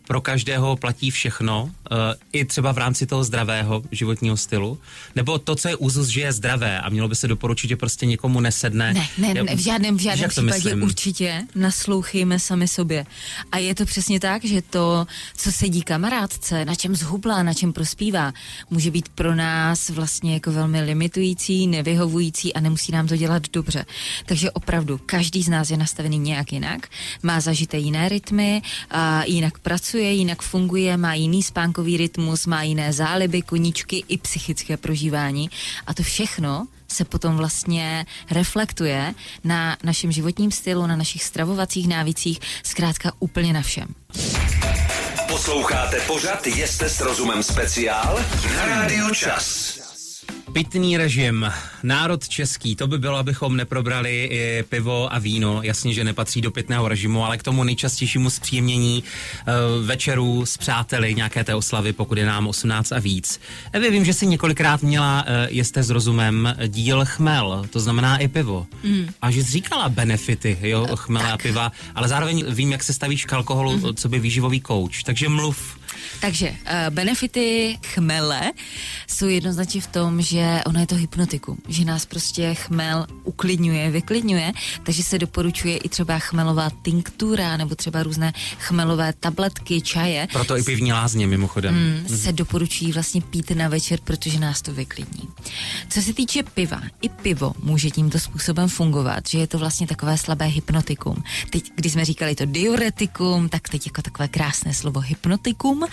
pro 0.08 0.22
každého 0.22 0.76
platí 0.76 1.12
všechno, 1.12 1.72
i 2.34 2.46
třeba 2.46 2.72
v 2.72 2.78
rámci 2.78 3.06
toho 3.06 3.24
zdravého 3.24 3.84
životního 3.92 4.38
stylu, 4.38 4.80
nebo 5.16 5.38
to, 5.38 5.56
co 5.56 5.68
je 5.68 5.76
úzus, 5.76 6.08
že 6.08 6.22
je 6.22 6.34
zdravé 6.34 6.82
a 6.82 6.90
mělo 6.90 7.08
by 7.08 7.16
se 7.16 7.28
doporučit, 7.28 7.68
že 7.68 7.76
prostě 7.76 8.06
někomu 8.06 8.40
nesedne. 8.40 8.94
Ne, 8.94 9.08
ne, 9.18 9.44
ne 9.44 9.56
v 9.56 9.60
žádném, 9.60 9.98
v 9.98 10.02
žádném 10.02 10.30
případě 10.30 10.76
určitě 10.76 11.44
naslouchejme 11.56 12.40
sami 12.40 12.68
sobě. 12.68 13.06
A 13.52 13.58
je 13.58 13.76
to 13.76 13.86
přesně 13.86 14.20
tak, 14.20 14.46
že 14.46 14.62
to, 14.62 15.08
co 15.38 15.52
sedí 15.52 15.82
kamarádce, 15.82 16.66
na 16.66 16.76
čem 16.76 16.96
zhubla, 16.96 17.44
na 17.44 17.54
čem 17.54 17.74
prospívá, 17.74 18.34
může 18.70 18.92
být 18.92 19.10
pro 19.10 19.36
nás 19.36 19.90
vlastně 19.90 20.34
jako 20.34 20.52
velmi 20.52 20.82
limitující, 20.82 21.68
nevyhovující 21.68 22.54
a 22.54 22.60
nemusí 22.60 22.92
nám 22.92 23.08
to 23.08 23.18
dělat 23.18 23.44
dobře. 23.54 23.86
Takže 24.26 24.52
opravdu 24.52 25.00
každý 25.06 25.44
z 25.44 25.50
nás 25.50 25.70
je 25.70 25.78
nastavený 25.78 26.20
nějak 26.20 26.54
jinak, 26.54 26.88
má 27.24 27.40
zažité 27.40 27.78
jiné 27.78 28.10
rytmy, 28.10 28.62
a 28.92 29.24
jinak 29.24 29.60
pracuje, 29.60 30.14
jinak 30.14 30.42
funguje, 30.42 30.98
má 30.98 31.14
jiný 31.14 31.44
spánkový 31.78 31.98
rytmus, 31.98 32.46
má 32.46 32.64
jiné 32.64 32.94
záliby, 32.94 33.42
koníčky 33.42 34.04
i 34.08 34.18
psychické 34.18 34.78
prožívání 34.78 35.50
a 35.88 35.94
to 35.94 36.04
všechno 36.04 36.68
se 36.88 37.06
potom 37.06 37.38
vlastně 37.38 38.06
reflektuje 38.32 39.14
na 39.44 39.78
našem 39.84 40.12
životním 40.12 40.52
stylu, 40.52 40.88
na 40.88 40.96
našich 40.96 41.24
stravovacích 41.24 41.88
návicích, 41.88 42.40
zkrátka 42.64 43.12
úplně 43.20 43.54
na 43.54 43.62
všem. 43.62 43.88
Posloucháte 45.28 46.00
pořad 46.08 46.48
Jeste 46.48 46.90
s 46.90 47.02
rozumem 47.02 47.44
speciál 47.44 48.20
na 48.56 48.66
Rádiu 48.66 49.14
Čas. 49.14 49.87
Pitný 50.58 50.98
režim, 50.98 51.52
národ 51.84 52.28
český, 52.28 52.76
to 52.76 52.88
by 52.88 52.98
bylo, 52.98 53.18
abychom 53.18 53.58
neprobrali 53.58 54.30
i 54.32 54.64
pivo 54.70 55.14
a 55.14 55.20
víno. 55.20 55.60
Jasně, 55.64 55.94
že 55.94 56.04
nepatří 56.04 56.42
do 56.42 56.52
pitného 56.52 56.88
režimu, 56.88 57.26
ale 57.26 57.38
k 57.38 57.44
tomu 57.44 57.64
nejčastějšímu 57.64 58.30
zpříjemnění 58.30 59.04
uh, 59.04 59.86
večerů 59.86 60.46
s 60.46 60.58
přáteli, 60.58 61.16
nějaké 61.16 61.44
té 61.44 61.56
oslavy, 61.56 61.94
pokud 61.94 62.18
je 62.18 62.26
nám 62.26 62.48
18 62.48 62.92
a 62.92 63.00
víc. 63.00 63.40
Evi, 63.72 63.92
vím, 63.92 64.06
že 64.06 64.14
jsi 64.14 64.28
několikrát 64.28 64.82
měla, 64.84 65.26
uh, 65.52 65.58
jste 65.58 65.84
s 65.84 65.90
rozumem, 65.90 66.56
díl 66.68 67.06
chmel, 67.06 67.66
to 67.70 67.80
znamená 67.80 68.18
i 68.18 68.28
pivo. 68.28 68.68
Mm. 68.84 69.10
A 69.22 69.32
že 69.32 69.44
jsi 69.44 69.52
říkala 69.52 69.90
benefity, 69.90 70.58
jo, 70.62 70.88
chmele 70.96 71.32
a 71.32 71.38
piva, 71.38 71.72
ale 71.96 72.08
zároveň 72.08 72.46
vím, 72.50 72.72
jak 72.72 72.84
se 72.84 72.94
stavíš 72.94 73.26
k 73.26 73.34
alkoholu, 73.34 73.78
mm. 73.78 73.96
co 73.96 74.10
by 74.10 74.20
výživový 74.20 74.60
kouč. 74.60 75.04
Takže 75.04 75.30
mluv. 75.30 75.78
Takže 76.22 76.50
uh, 76.50 76.56
benefity 76.90 77.78
chmele 77.86 78.52
jsou 79.08 79.28
jednoznačně 79.28 79.82
v 79.82 79.88
tom, 79.88 80.22
že 80.22 80.62
ono 80.66 80.80
je 80.80 80.88
to 80.88 80.96
hypnotikum, 80.96 81.58
že 81.68 81.86
nás 81.86 82.06
prostě 82.06 82.54
chmel 82.54 83.08
uklidňuje, 83.24 83.92
vyklidňuje, 83.92 84.52
takže 84.84 85.04
se 85.04 85.20
doporučuje 85.20 85.78
i 85.78 85.90
třeba 85.90 86.20
chmelová 86.20 86.70
tinktura 86.82 87.58
nebo 87.58 87.76
třeba 87.76 88.04
různé 88.04 88.34
chmelové 88.60 89.14
tabletky, 89.20 89.82
čaje. 89.82 90.28
Proto 90.32 90.58
i 90.58 90.64
pivní 90.64 90.94
lázně 90.94 91.28
mimochodem. 91.28 91.76
Mm, 91.76 92.12
mm. 92.12 92.18
Se 92.18 92.32
doporučují 92.32 92.92
vlastně 92.92 93.22
pít 93.22 93.52
na 93.52 93.68
večer, 93.68 94.00
protože 94.04 94.40
nás 94.40 94.62
to 94.62 94.74
vyklidní. 94.74 95.28
Co 95.90 96.02
se 96.02 96.14
týče 96.14 96.44
piva, 96.44 96.82
i 97.02 97.10
pivo 97.10 97.54
může 97.64 97.90
tímto 97.90 98.20
způsobem 98.20 98.70
fungovat, 98.70 99.30
že 99.30 99.40
je 99.40 99.48
to 99.48 99.60
vlastně 99.60 99.88
takové 99.88 100.18
slabé 100.18 100.46
hypnotikum. 100.46 101.24
Teď, 101.50 101.72
když 101.76 101.94
jsme 101.94 102.06
říkali 102.06 102.36
to 102.36 102.46
diuretikum, 102.46 103.50
tak 103.50 103.70
teď 103.70 103.86
jako 103.86 104.02
takové 104.02 104.28
krásné 104.28 104.74
slovo 104.74 105.00
hypnotikum, 105.00 105.84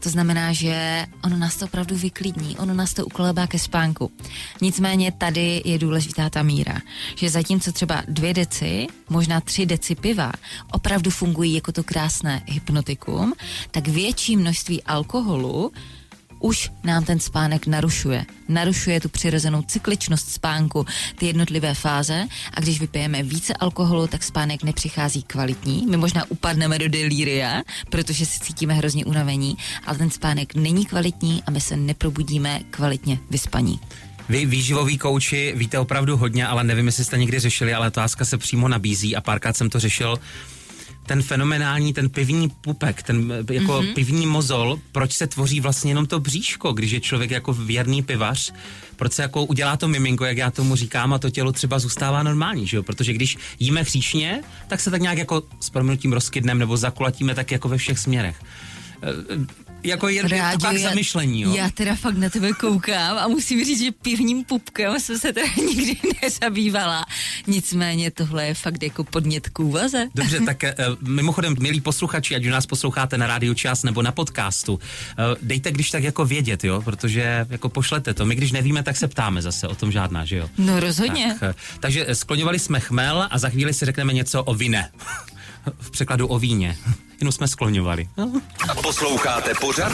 to 0.00 0.08
znamená, 0.10 0.52
že 0.52 1.06
ono 1.24 1.36
nás 1.36 1.56
to 1.56 1.64
opravdu 1.64 1.96
vyklidní, 1.96 2.58
ono 2.58 2.74
nás 2.74 2.94
to 2.94 3.06
ukolebá 3.06 3.46
ke 3.46 3.58
spánku. 3.58 4.12
Nicméně 4.60 5.12
tady 5.12 5.62
je 5.64 5.78
důležitá 5.78 6.30
ta 6.30 6.42
míra, 6.42 6.78
že 7.14 7.30
zatímco 7.30 7.72
třeba 7.72 8.02
dvě 8.08 8.34
deci, 8.34 8.86
možná 9.08 9.40
tři 9.40 9.66
deci 9.66 9.94
piva 9.94 10.32
opravdu 10.72 11.10
fungují 11.10 11.54
jako 11.54 11.72
to 11.72 11.82
krásné 11.82 12.42
hypnotikum, 12.46 13.32
tak 13.70 13.88
větší 13.88 14.36
množství 14.36 14.82
alkoholu 14.82 15.72
už 16.40 16.70
nám 16.84 17.04
ten 17.04 17.20
spánek 17.20 17.66
narušuje. 17.66 18.26
Narušuje 18.48 19.00
tu 19.00 19.08
přirozenou 19.08 19.62
cykličnost 19.62 20.28
spánku, 20.28 20.86
ty 21.18 21.26
jednotlivé 21.26 21.74
fáze 21.74 22.26
a 22.54 22.60
když 22.60 22.80
vypijeme 22.80 23.22
více 23.22 23.54
alkoholu, 23.54 24.06
tak 24.06 24.22
spánek 24.22 24.62
nepřichází 24.62 25.22
kvalitní. 25.22 25.86
My 25.90 25.96
možná 25.96 26.24
upadneme 26.28 26.78
do 26.78 26.88
delíria, 26.88 27.62
protože 27.90 28.26
si 28.26 28.40
cítíme 28.40 28.74
hrozně 28.74 29.04
unavení, 29.04 29.56
ale 29.86 29.98
ten 29.98 30.10
spánek 30.10 30.54
není 30.54 30.86
kvalitní 30.86 31.42
a 31.46 31.50
my 31.50 31.60
se 31.60 31.76
neprobudíme 31.76 32.60
kvalitně 32.70 33.18
vyspaní. 33.30 33.80
Vy, 34.28 34.46
výživoví 34.46 34.98
kouči, 34.98 35.52
víte 35.56 35.78
opravdu 35.78 36.16
hodně, 36.16 36.46
ale 36.46 36.64
nevím, 36.64 36.86
jestli 36.86 37.04
jste 37.04 37.18
někdy 37.18 37.38
řešili, 37.38 37.74
ale 37.74 37.86
otázka 37.86 38.24
se 38.24 38.38
přímo 38.38 38.68
nabízí 38.68 39.16
a 39.16 39.20
párkrát 39.20 39.56
jsem 39.56 39.70
to 39.70 39.80
řešil 39.80 40.18
ten 41.06 41.22
fenomenální, 41.22 41.92
ten 41.92 42.10
pivní 42.10 42.48
pupek, 42.48 43.02
ten 43.02 43.32
eh, 43.32 43.54
jako 43.54 43.72
mm-hmm. 43.72 43.94
pivní 43.94 44.26
mozol, 44.26 44.78
proč 44.92 45.12
se 45.12 45.26
tvoří 45.26 45.60
vlastně 45.60 45.90
jenom 45.90 46.06
to 46.06 46.20
bříško, 46.20 46.72
když 46.72 46.90
je 46.90 47.00
člověk 47.00 47.30
jako 47.30 47.52
věrný 47.52 48.02
pivař, 48.02 48.52
proč 48.96 49.12
se 49.12 49.22
jako 49.22 49.44
udělá 49.44 49.76
to 49.76 49.88
miminko, 49.88 50.24
jak 50.24 50.36
já 50.36 50.50
tomu 50.50 50.76
říkám, 50.76 51.12
a 51.12 51.18
to 51.18 51.30
tělo 51.30 51.52
třeba 51.52 51.78
zůstává 51.78 52.22
normální, 52.22 52.66
že 52.66 52.76
jo? 52.76 52.82
Protože 52.82 53.12
když 53.12 53.36
jíme 53.58 53.82
hříšně, 53.82 54.42
tak 54.68 54.80
se 54.80 54.90
tak 54.90 55.00
nějak 55.00 55.18
jako 55.18 55.42
s 55.60 55.70
proměnutím 55.70 56.12
rozkydnem 56.12 56.58
nebo 56.58 56.76
zakulatíme 56.76 57.34
tak 57.34 57.50
jako 57.50 57.68
ve 57.68 57.76
všech 57.76 57.98
směrech 57.98 58.42
eh, 59.02 59.69
jako 59.82 60.08
je 60.08 60.28
Rádi, 60.28 60.66
to 60.66 60.82
zamyšlení, 60.82 61.42
jo? 61.42 61.54
Já 61.54 61.70
teda 61.70 61.94
fakt 61.94 62.16
na 62.16 62.30
tebe 62.30 62.52
koukám 62.52 63.18
a 63.18 63.28
musím 63.28 63.64
říct, 63.64 63.80
že 63.80 63.92
pivním 63.92 64.44
pupkem 64.44 65.00
jsem 65.00 65.18
se 65.18 65.32
teda 65.32 65.46
nikdy 65.68 65.96
nezabývala. 66.22 67.06
Nicméně 67.46 68.10
tohle 68.10 68.46
je 68.46 68.54
fakt 68.54 68.82
jako 68.82 69.04
podnět 69.04 69.48
k 69.48 69.58
úvaze. 69.58 70.06
Dobře, 70.14 70.40
tak 70.46 70.62
uh, 70.62 71.08
mimochodem, 71.08 71.56
milí 71.60 71.80
posluchači, 71.80 72.36
ať 72.36 72.46
u 72.46 72.50
nás 72.50 72.66
posloucháte 72.66 73.18
na 73.18 73.26
rádiu 73.26 73.54
čas 73.54 73.82
nebo 73.82 74.02
na 74.02 74.12
podcastu, 74.12 74.74
uh, 74.74 74.80
dejte 75.42 75.72
když 75.72 75.90
tak 75.90 76.02
jako 76.02 76.24
vědět, 76.24 76.64
jo, 76.64 76.82
protože 76.82 77.46
jako 77.50 77.68
pošlete 77.68 78.14
to. 78.14 78.26
My 78.26 78.34
když 78.34 78.52
nevíme, 78.52 78.82
tak 78.82 78.96
se 78.96 79.08
ptáme 79.08 79.42
zase, 79.42 79.68
o 79.68 79.74
tom 79.74 79.92
žádná, 79.92 80.24
že 80.24 80.36
jo? 80.36 80.48
No 80.58 80.80
rozhodně. 80.80 81.36
Tak, 81.40 81.50
uh, 81.50 81.60
takže 81.80 82.06
skloňovali 82.12 82.58
jsme 82.58 82.80
chmel 82.80 83.28
a 83.30 83.38
za 83.38 83.48
chvíli 83.48 83.74
si 83.74 83.84
řekneme 83.84 84.12
něco 84.12 84.44
o 84.44 84.54
vine. 84.54 84.90
v 85.80 85.90
překladu 85.90 86.26
o 86.26 86.38
víně. 86.38 86.76
Jenom 87.20 87.32
jsme 87.32 87.48
skloňovali. 87.48 88.08
Posloucháte 88.82 89.52
pořad? 89.60 89.92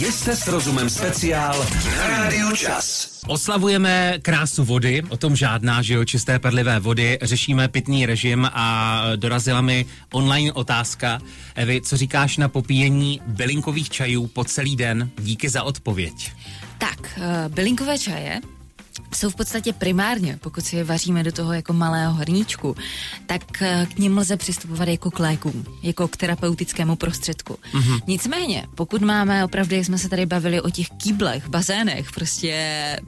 Jste 0.00 0.36
s 0.36 0.46
rozumem 0.46 0.90
speciál 0.90 1.66
na 1.96 2.06
Rádiu 2.06 2.56
Čas. 2.56 3.18
Oslavujeme 3.26 4.18
krásu 4.22 4.64
vody, 4.64 5.02
o 5.08 5.16
tom 5.16 5.36
žádná, 5.36 5.82
že 5.82 5.94
jo, 5.94 6.04
čisté 6.04 6.38
perlivé 6.38 6.80
vody, 6.80 7.18
řešíme 7.22 7.68
pitný 7.68 8.06
režim 8.06 8.50
a 8.52 9.02
dorazila 9.16 9.60
mi 9.60 9.86
online 10.12 10.52
otázka. 10.52 11.20
Evi, 11.54 11.80
co 11.80 11.96
říkáš 11.96 12.36
na 12.36 12.48
popíjení 12.48 13.20
bylinkových 13.26 13.90
čajů 13.90 14.26
po 14.26 14.44
celý 14.44 14.76
den? 14.76 15.10
Díky 15.18 15.48
za 15.48 15.62
odpověď. 15.62 16.32
Tak, 16.78 17.18
uh, 17.18 17.54
bylinkové 17.54 17.98
čaje 17.98 18.40
jsou 19.14 19.30
v 19.30 19.34
podstatě 19.34 19.72
primárně, 19.72 20.38
pokud 20.40 20.64
si 20.64 20.76
je 20.76 20.84
vaříme 20.84 21.22
do 21.22 21.32
toho 21.32 21.52
jako 21.52 21.72
malého 21.72 22.14
hrníčku, 22.14 22.76
tak 23.26 23.62
eh, 23.62 23.86
k 23.94 23.98
ním 23.98 24.18
lze 24.18 24.36
přistupovat 24.36 24.88
jako 24.88 25.10
k 25.10 25.18
lékům, 25.18 25.64
jako 25.82 26.08
k 26.08 26.16
terapeutickému 26.16 26.96
prostředku. 26.96 27.58
Mm-hmm. 27.72 28.00
Nicméně, 28.06 28.66
pokud 28.74 29.02
máme 29.02 29.44
opravdu, 29.44 29.74
jak 29.74 29.84
jsme 29.84 29.98
se 29.98 30.08
tady 30.08 30.26
bavili 30.26 30.60
o 30.60 30.70
těch 30.70 30.90
kýblech, 30.90 31.48
bazénech, 31.48 32.12
prostě 32.12 32.56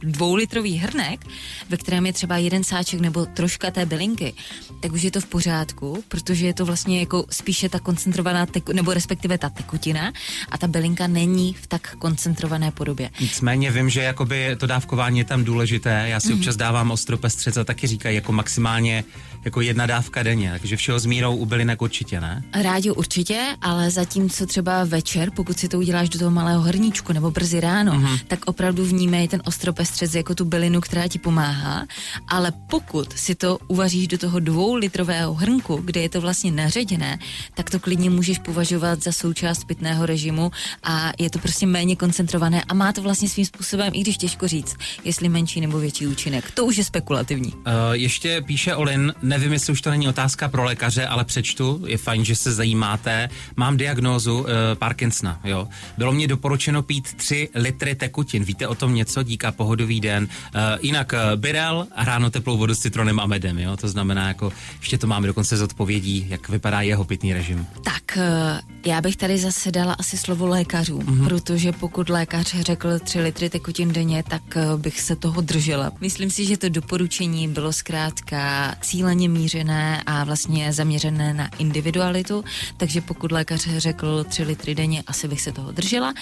dvoulitrový 0.02 0.76
hrnek, 0.76 1.20
ve 1.68 1.76
kterém 1.76 2.06
je 2.06 2.12
třeba 2.12 2.37
jeden 2.37 2.64
sáček 2.64 3.00
nebo 3.00 3.26
troška 3.26 3.70
té 3.70 3.87
bylinky, 3.87 4.35
tak 4.80 4.92
už 4.92 5.02
je 5.02 5.11
to 5.11 5.20
v 5.20 5.26
pořádku, 5.26 6.04
protože 6.09 6.47
je 6.47 6.54
to 6.54 6.64
vlastně 6.64 7.00
jako 7.00 7.25
spíše 7.30 7.68
ta 7.68 7.78
koncentrovaná, 7.80 8.47
teku, 8.47 8.73
nebo 8.73 8.94
respektive 8.94 9.38
ta 9.38 9.49
tekutina 9.49 10.12
a 10.50 10.59
ta 10.59 10.66
bylinka 10.66 11.06
není 11.06 11.54
v 11.54 11.66
tak 11.66 11.97
koncentrované 11.99 12.70
podobě. 12.70 13.11
Nicméně 13.20 13.70
vím, 13.70 13.90
že 13.90 14.02
jakoby 14.02 14.56
to 14.56 14.66
dávkování 14.66 15.18
je 15.18 15.25
tam 15.25 15.44
důležité 15.44 15.79
důležité. 15.80 16.08
Já 16.08 16.20
si 16.20 16.28
mm-hmm. 16.28 16.34
občas 16.38 16.56
dávám 16.56 16.90
ostropestřec 16.90 17.56
a 17.56 17.64
taky 17.64 17.87
říkají 17.87 18.14
jako 18.16 18.32
maximálně 18.32 19.04
jako 19.44 19.60
jedna 19.60 19.87
dávka 19.87 20.22
denně, 20.22 20.52
takže 20.60 20.76
všeho 20.76 20.99
s 21.00 21.06
mírou 21.06 21.37
u 21.37 21.46
bylinek 21.46 21.82
určitě, 21.82 22.20
ne? 22.20 22.42
Rádio 22.62 22.94
určitě, 22.94 23.40
ale 23.62 23.90
zatímco 23.90 24.46
třeba 24.46 24.84
večer, 24.84 25.30
pokud 25.37 25.58
si 25.58 25.68
to 25.68 25.78
uděláš 25.78 26.08
do 26.08 26.18
toho 26.18 26.30
malého 26.30 26.60
hrníčku 26.62 27.12
nebo 27.12 27.30
brzy 27.30 27.60
ráno, 27.60 27.92
Mhm. 27.94 28.04
mm-hmm. 28.06 28.20
tak 28.28 28.40
opravdu 28.46 28.84
vnímej 28.84 29.28
ten 29.28 29.42
ostropestřec 29.44 30.14
jako 30.14 30.34
tu 30.34 30.44
bylinu, 30.44 30.80
která 30.80 31.08
ti 31.08 31.18
pomáhá. 31.18 31.87
Ale 32.28 32.52
pokud 32.70 33.12
si 33.16 33.34
to 33.34 33.58
uvaříš 33.68 34.08
do 34.08 34.18
toho 34.18 34.40
dvoulitrového 34.40 35.34
hrnku, 35.34 35.76
kde 35.84 36.00
je 36.00 36.08
to 36.08 36.20
vlastně 36.20 36.52
naředěné, 36.52 37.18
tak 37.54 37.70
to 37.70 37.80
klidně 37.80 38.10
můžeš 38.10 38.38
považovat 38.38 39.02
za 39.02 39.12
součást 39.12 39.64
pitného 39.64 40.06
režimu 40.06 40.50
a 40.82 41.12
je 41.18 41.30
to 41.30 41.38
prostě 41.38 41.66
méně 41.66 41.96
koncentrované 41.96 42.62
a 42.68 42.75
má 42.75 42.92
to 42.92 43.02
vlastně 43.02 43.28
svým 43.28 43.46
způsobem, 43.46 43.90
i 43.94 44.00
když 44.00 44.16
těžko 44.16 44.49
říct, 44.49 44.76
jestli 45.04 45.28
menší 45.28 45.60
nebo 45.60 45.69
větší 45.78 46.06
účinek. 46.06 46.50
To 46.50 46.64
už 46.64 46.76
je 46.76 46.84
spekulativní. 46.84 47.52
Uh, 47.52 47.62
ještě 47.92 48.40
píše 48.40 48.74
Olin, 48.74 49.14
nevím, 49.22 49.52
jestli 49.52 49.72
už 49.72 49.80
to 49.80 49.90
není 49.90 50.08
otázka 50.08 50.48
pro 50.48 50.64
lékaře, 50.64 51.06
ale 51.06 51.24
přečtu, 51.24 51.82
je 51.86 51.98
fajn, 51.98 52.24
že 52.24 52.36
se 52.36 52.52
zajímáte. 52.52 53.28
Mám 53.56 53.76
diagnózu 53.76 54.38
uh, 54.38 54.46
Parkinsona, 54.74 55.40
jo. 55.44 55.68
Bylo 55.98 56.12
mě 56.12 56.28
doporučeno 56.28 56.82
pít 56.82 57.14
3 57.14 57.48
litry 57.54 57.94
tekutin. 57.94 58.44
Víte 58.44 58.66
o 58.66 58.74
tom 58.74 58.94
něco? 58.94 59.22
Díka 59.22 59.52
pohodový 59.52 60.00
den. 60.00 60.28
Uh, 60.54 60.60
jinak 60.80 61.12
uh, 61.12 61.40
Birel 61.40 61.86
a 61.96 62.04
ráno 62.04 62.30
teplou 62.30 62.56
vodu 62.56 62.74
s 62.74 62.78
citronem 62.78 63.20
a 63.20 63.26
medem, 63.26 63.58
jo. 63.58 63.76
To 63.76 63.88
znamená, 63.88 64.28
jako 64.28 64.52
ještě 64.80 64.98
to 64.98 65.06
máme 65.06 65.26
dokonce 65.26 65.56
z 65.56 65.62
odpovědí, 65.62 66.26
jak 66.28 66.48
vypadá 66.48 66.80
jeho 66.80 67.04
pitný 67.04 67.32
režim. 67.32 67.66
Tak, 67.84 68.16
eh, 68.16 68.60
já 68.86 69.00
bych 69.00 69.16
tady 69.16 69.38
zase 69.38 69.70
dala 69.70 69.92
asi 69.92 70.18
slovo 70.18 70.46
lékařům, 70.46 71.02
mm-hmm. 71.02 71.24
protože 71.24 71.72
pokud 71.72 72.08
lékař 72.08 72.54
řekl 72.60 72.98
3 72.98 73.20
litry 73.20 73.50
tekutin 73.50 73.92
denně, 73.92 74.22
tak 74.28 74.42
eh, 74.56 74.76
bych 74.76 75.00
se 75.00 75.16
toho 75.16 75.40
držela. 75.50 75.92
Myslím 76.00 76.30
si, 76.30 76.47
že 76.47 76.57
to 76.57 76.69
doporučení 76.69 77.49
bylo 77.49 77.73
zkrátka 77.73 78.75
cíleně 78.80 79.28
mířené 79.28 80.02
a 80.07 80.25
vlastně 80.25 80.73
zaměřené 80.73 81.35
na 81.35 81.49
individualitu, 81.59 82.45
takže 82.76 83.00
pokud 83.00 83.33
lékař 83.33 83.69
řekl 83.76 84.25
3 84.25 84.42
litry 84.42 84.75
denně, 84.75 85.02
asi 85.07 85.28
bych 85.28 85.40
se 85.40 85.52
toho 85.52 85.73
držela. 85.73 86.14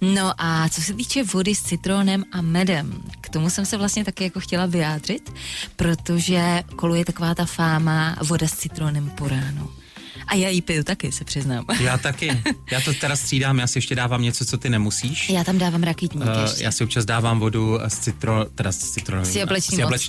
No 0.00 0.32
a 0.38 0.68
co 0.68 0.82
se 0.82 0.94
týče 0.94 1.24
vody 1.24 1.54
s 1.54 1.62
citronem 1.62 2.24
a 2.32 2.42
medem, 2.42 3.02
k 3.20 3.28
tomu 3.28 3.50
jsem 3.50 3.64
se 3.64 3.76
vlastně 3.76 4.04
taky 4.04 4.24
jako 4.24 4.40
chtěla 4.40 4.66
vyjádřit, 4.66 5.32
protože 5.76 6.62
koluje 6.76 7.04
taková 7.04 7.34
ta 7.34 7.44
fáma 7.44 8.16
voda 8.22 8.48
s 8.48 8.56
citronem 8.56 9.10
po 9.10 9.28
ránu. 9.28 9.70
A 10.26 10.34
já 10.34 10.48
ji 10.48 10.62
piju 10.62 10.82
taky, 10.84 11.12
se 11.12 11.24
přiznám. 11.24 11.64
Já 11.80 11.98
taky. 11.98 12.42
Já 12.70 12.80
to 12.80 12.94
teda 12.94 13.16
střídám, 13.16 13.58
já 13.58 13.66
si 13.66 13.78
ještě 13.78 13.94
dávám 13.94 14.22
něco, 14.22 14.44
co 14.44 14.58
ty 14.58 14.68
nemusíš. 14.70 15.28
Já 15.30 15.44
tam 15.44 15.58
dávám 15.58 15.82
rakitník 15.82 16.24
Uh, 16.24 16.42
ještě. 16.42 16.64
já 16.64 16.72
si 16.72 16.84
občas 16.84 17.04
dávám 17.04 17.40
vodu 17.40 17.78
s 17.88 17.98
citro, 17.98 18.44
teda 18.54 18.72
s 18.72 18.78
citronovým. 18.78 19.32
S 19.32 19.36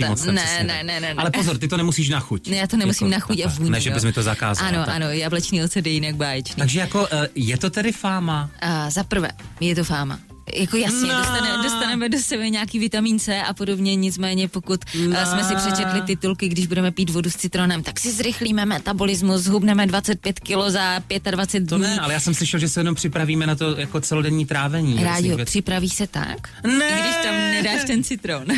octem. 0.07 0.11
octem, 0.11 0.35
Ne, 0.35 0.63
ne, 0.63 0.83
ne, 0.83 0.99
ne, 0.99 0.99
ne. 0.99 1.13
Ale 1.21 1.31
pozor, 1.31 1.57
ty 1.57 1.67
to 1.67 1.77
nemusíš 1.77 2.09
na 2.09 2.19
chuť. 2.19 2.47
Ne, 2.49 2.57
já 2.57 2.67
to 2.67 2.77
nemusím 2.77 3.09
na 3.09 3.19
chuť 3.19 3.41
a 3.45 3.49
vůni. 3.49 3.69
Ne, 3.69 3.81
že 3.81 3.89
bys 3.91 4.03
mi 4.03 4.13
to 4.13 4.23
zakázal. 4.23 4.67
Ano, 4.67 4.85
tak. 4.85 4.95
ano, 4.95 5.09
jablečný 5.09 5.63
ocet 5.63 5.85
je 5.85 5.91
jinak 5.91 6.15
báječný. 6.15 6.55
Takže 6.55 6.79
jako, 6.79 7.01
uh, 7.01 7.07
je 7.35 7.57
to 7.57 7.69
tedy 7.69 7.91
fáma? 7.91 8.49
A 8.61 8.89
za 8.89 9.03
prvé, 9.03 9.29
je 9.59 9.75
to 9.75 9.83
fáma. 9.83 10.19
Jako 10.57 10.77
jasně, 10.77 11.07
No. 11.13 11.17
dostane, 11.17 11.49
dostaneme 11.63 12.09
do 12.09 12.17
sebe 12.19 12.49
nějaký 12.49 12.79
vitamin 12.79 13.19
C 13.19 13.41
a 13.41 13.53
podobně, 13.53 13.95
nicméně 13.95 14.47
pokud 14.47 14.79
No. 14.95 15.09
no. 15.13 15.25
jsme 15.25 15.43
si 15.43 15.55
přečetli 15.55 16.01
titulky, 16.01 16.49
když 16.49 16.67
budeme 16.67 16.91
pít 16.91 17.09
vodu 17.09 17.29
s 17.29 17.35
citronem, 17.35 17.83
tak 17.83 17.99
si 17.99 18.11
zrychlíme 18.11 18.65
metabolismus, 18.65 19.41
zhubneme 19.41 19.87
25 19.87 20.39
kg 20.39 20.49
za 20.67 20.99
25 21.31 21.69
To 21.69 21.75
dní. 21.77 21.83
ne, 21.83 21.99
ale 21.99 22.13
já 22.13 22.19
jsem 22.19 22.33
slyšel, 22.33 22.59
že 22.59 22.69
se 22.69 22.79
jenom 22.79 22.95
připravíme 22.95 23.47
na 23.47 23.55
to 23.55 23.75
jako 23.75 24.01
celodenní 24.01 24.45
trávení. 24.45 25.03
Rádio, 25.03 25.45
připraví 25.45 25.89
se 25.89 26.07
tak, 26.07 26.49
Ne. 26.63 26.89
i 26.89 27.01
když 27.01 27.15
tam 27.23 27.33
nedáš 27.35 27.76
ten 27.83 28.03
citron. 28.03 28.45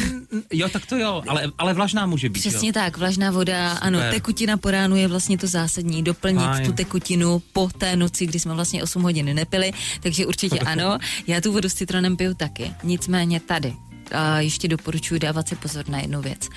Jo, 0.53 0.69
tak 0.69 0.85
to 0.85 0.97
jo, 0.97 1.23
ale, 1.27 1.51
ale 1.57 1.73
vlažná 1.73 2.05
může 2.05 2.29
být. 2.29 2.39
Přesně 2.39 2.69
jo. 2.69 2.73
tak, 2.73 2.97
vlažná 2.97 3.31
voda, 3.31 3.69
Super. 3.75 3.87
ano, 3.87 3.99
tekutina 4.11 4.57
po 4.57 4.71
ránu 4.71 4.95
je 4.95 5.07
vlastně 5.07 5.37
to 5.37 5.47
zásadní, 5.47 6.03
doplnit 6.03 6.41
Fajn. 6.45 6.65
tu 6.65 6.71
tekutinu 6.73 7.41
po 7.53 7.69
té 7.77 7.95
noci, 7.95 8.25
kdy 8.25 8.39
jsme 8.39 8.53
vlastně 8.53 8.83
8 8.83 9.03
hodin 9.03 9.35
nepili, 9.35 9.71
takže 9.99 10.25
určitě 10.25 10.59
ano, 10.65 10.97
já 11.27 11.41
tu 11.41 11.51
vodu 11.51 11.69
s 11.69 11.73
citronem 11.73 12.17
piju 12.17 12.33
taky, 12.33 12.71
nicméně 12.83 13.39
tady. 13.39 13.73
A 14.11 14.39
ještě 14.39 14.67
doporučuji 14.67 15.19
dávat 15.19 15.47
si 15.49 15.55
pozor 15.55 15.89
na 15.89 15.99
jednu 15.99 16.21
věc. 16.21 16.49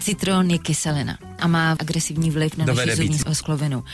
Citron 0.00 0.50
je 0.50 0.58
kyselina 0.58 1.18
a 1.38 1.46
má 1.46 1.76
agresivní 1.78 2.30
vliv 2.30 2.56
na 2.56 2.64
Dovede 2.64 2.96
naši 2.96 3.02
zubní 3.02 3.34
sklovinu. 3.34 3.84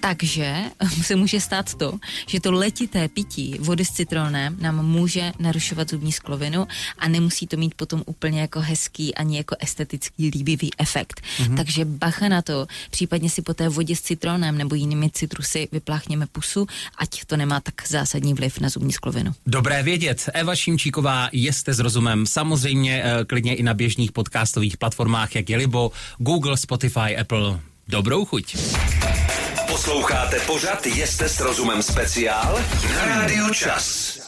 Takže 0.00 0.62
se 1.02 1.16
může 1.16 1.40
stát 1.40 1.74
to, 1.74 1.98
že 2.26 2.40
to 2.40 2.52
letité 2.52 3.08
pití 3.08 3.56
vody 3.60 3.84
s 3.84 3.90
citronem 3.90 4.56
nám 4.60 4.86
může 4.86 5.32
narušovat 5.38 5.90
zubní 5.90 6.12
sklovinu 6.12 6.66
a 6.98 7.08
nemusí 7.08 7.46
to 7.46 7.56
mít 7.56 7.74
potom 7.74 8.02
úplně 8.06 8.40
jako 8.40 8.60
hezký 8.60 9.14
ani 9.14 9.36
jako 9.36 9.56
estetický 9.60 10.30
líbivý 10.30 10.70
efekt. 10.78 11.20
Mm-hmm. 11.20 11.56
Takže 11.56 11.84
bacha 11.84 12.28
na 12.28 12.42
to, 12.42 12.66
případně 12.90 13.30
si 13.30 13.42
po 13.42 13.54
té 13.54 13.68
vodě 13.68 13.96
s 13.96 14.00
citronem 14.00 14.58
nebo 14.58 14.74
jinými 14.74 15.10
citrusy 15.10 15.68
vypláchněme 15.72 16.26
pusu, 16.26 16.66
ať 16.98 17.24
to 17.24 17.36
nemá 17.36 17.60
tak 17.60 17.88
zásadní 17.88 18.34
vliv 18.34 18.60
na 18.60 18.68
zubní 18.68 18.92
sklovinu. 18.92 19.34
Dobré 19.46 19.82
vědět. 19.82 20.30
Eva 20.34 20.56
Šimčíková, 20.56 21.28
jeste 21.32 21.74
s 21.74 21.78
rozumem. 21.78 22.26
Samozřejmě 22.26 22.57
eh, 22.64 23.24
klidně 23.26 23.54
i 23.54 23.62
na 23.62 23.74
běžných 23.74 24.12
podcastových 24.12 24.76
platformách, 24.76 25.34
jak 25.34 25.50
je 25.50 25.56
Libo, 25.56 25.90
Google, 26.18 26.56
Spotify, 26.56 27.16
Apple. 27.20 27.60
Dobrou 27.88 28.24
chuť. 28.24 28.56
Posloucháte 29.68 30.40
pořad 30.40 30.86
Jeste 30.86 31.28
s 31.28 31.40
rozumem 31.40 31.82
speciál 31.82 32.58
na 32.94 33.04
Rádiu 33.06 33.54
Čas. 33.54 34.18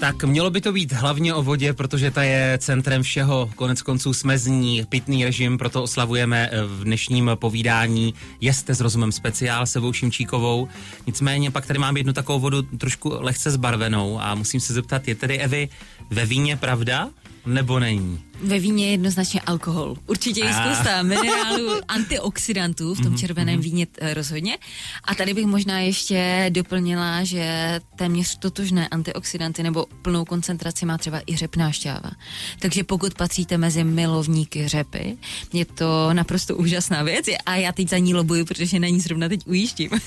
Tak 0.00 0.24
mělo 0.24 0.50
by 0.50 0.60
to 0.60 0.72
být 0.72 0.92
hlavně 0.92 1.34
o 1.34 1.42
vodě, 1.42 1.72
protože 1.72 2.10
ta 2.10 2.22
je 2.22 2.58
centrem 2.60 3.02
všeho. 3.02 3.50
Konec 3.56 3.82
konců 3.82 4.14
jsme 4.14 4.38
z 4.38 4.46
ní 4.46 4.84
pitný 4.88 5.24
režim, 5.24 5.58
proto 5.58 5.82
oslavujeme 5.82 6.50
eh, 6.52 6.62
v 6.62 6.84
dnešním 6.84 7.30
povídání 7.34 8.14
Jeste 8.40 8.74
s 8.74 8.80
rozumem 8.80 9.12
speciál 9.12 9.66
se 9.66 9.78
Evou 9.78 9.92
Šimčíkovou. 9.92 10.68
Nicméně 11.06 11.50
pak 11.50 11.66
tady 11.66 11.78
mám 11.78 11.96
jednu 11.96 12.12
takovou 12.12 12.40
vodu 12.40 12.62
trošku 12.62 13.16
lehce 13.20 13.50
zbarvenou 13.50 14.20
a 14.20 14.34
musím 14.34 14.60
se 14.60 14.72
zeptat, 14.72 15.08
je 15.08 15.14
tedy 15.14 15.38
Evy 15.38 15.68
ve 16.10 16.26
víně 16.26 16.56
pravda 16.56 17.08
nebo 17.46 17.78
není? 17.78 18.20
Ve 18.42 18.58
víně 18.58 18.84
je 18.86 18.90
jednoznačně 18.90 19.40
alkohol. 19.40 19.96
Určitě 20.06 20.40
je 20.40 20.50
Ah. 20.54 20.62
spousta 20.64 21.02
minerálů, 21.02 21.70
antioxidantů 21.88 22.94
v 22.94 23.00
tom 23.00 23.18
červeném 23.18 23.60
víně 23.60 23.86
eh, 23.98 24.14
rozhodně. 24.14 24.58
A 25.04 25.14
tady 25.14 25.34
bych 25.34 25.46
možná 25.46 25.80
ještě 25.80 26.46
doplnila, 26.48 27.24
že 27.24 27.80
téměř 27.96 28.38
totožné 28.38 28.88
antioxidanty 28.88 29.62
nebo 29.62 29.86
plnou 30.02 30.24
koncentraci 30.24 30.86
má 30.86 30.98
třeba 30.98 31.20
i 31.26 31.36
řepná 31.36 31.72
šťáva. 31.72 32.10
Takže 32.58 32.84
pokud 32.84 33.14
patříte 33.14 33.58
mezi 33.58 33.84
milovníky 33.84 34.68
řepy, 34.68 35.16
je 35.52 35.64
to 35.64 36.08
naprosto 36.12 36.56
úžasná 36.56 37.02
věc 37.02 37.26
a 37.46 37.56
já 37.56 37.72
teď 37.72 37.88
za 37.88 37.98
ní 37.98 38.14
lobuju, 38.14 38.44
protože 38.44 38.78
na 38.78 38.88
ní 38.88 39.00
zrovna 39.00 39.28
teď 39.28 39.40
ujíždím. 39.46 39.90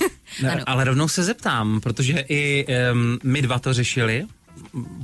Ne, 0.43 0.63
ale 0.65 0.83
rovnou 0.83 1.07
se 1.07 1.23
zeptám, 1.23 1.81
protože 1.81 2.25
i 2.29 2.65
um, 2.93 3.19
my 3.23 3.41
dva 3.41 3.59
to 3.59 3.73
řešili, 3.73 4.25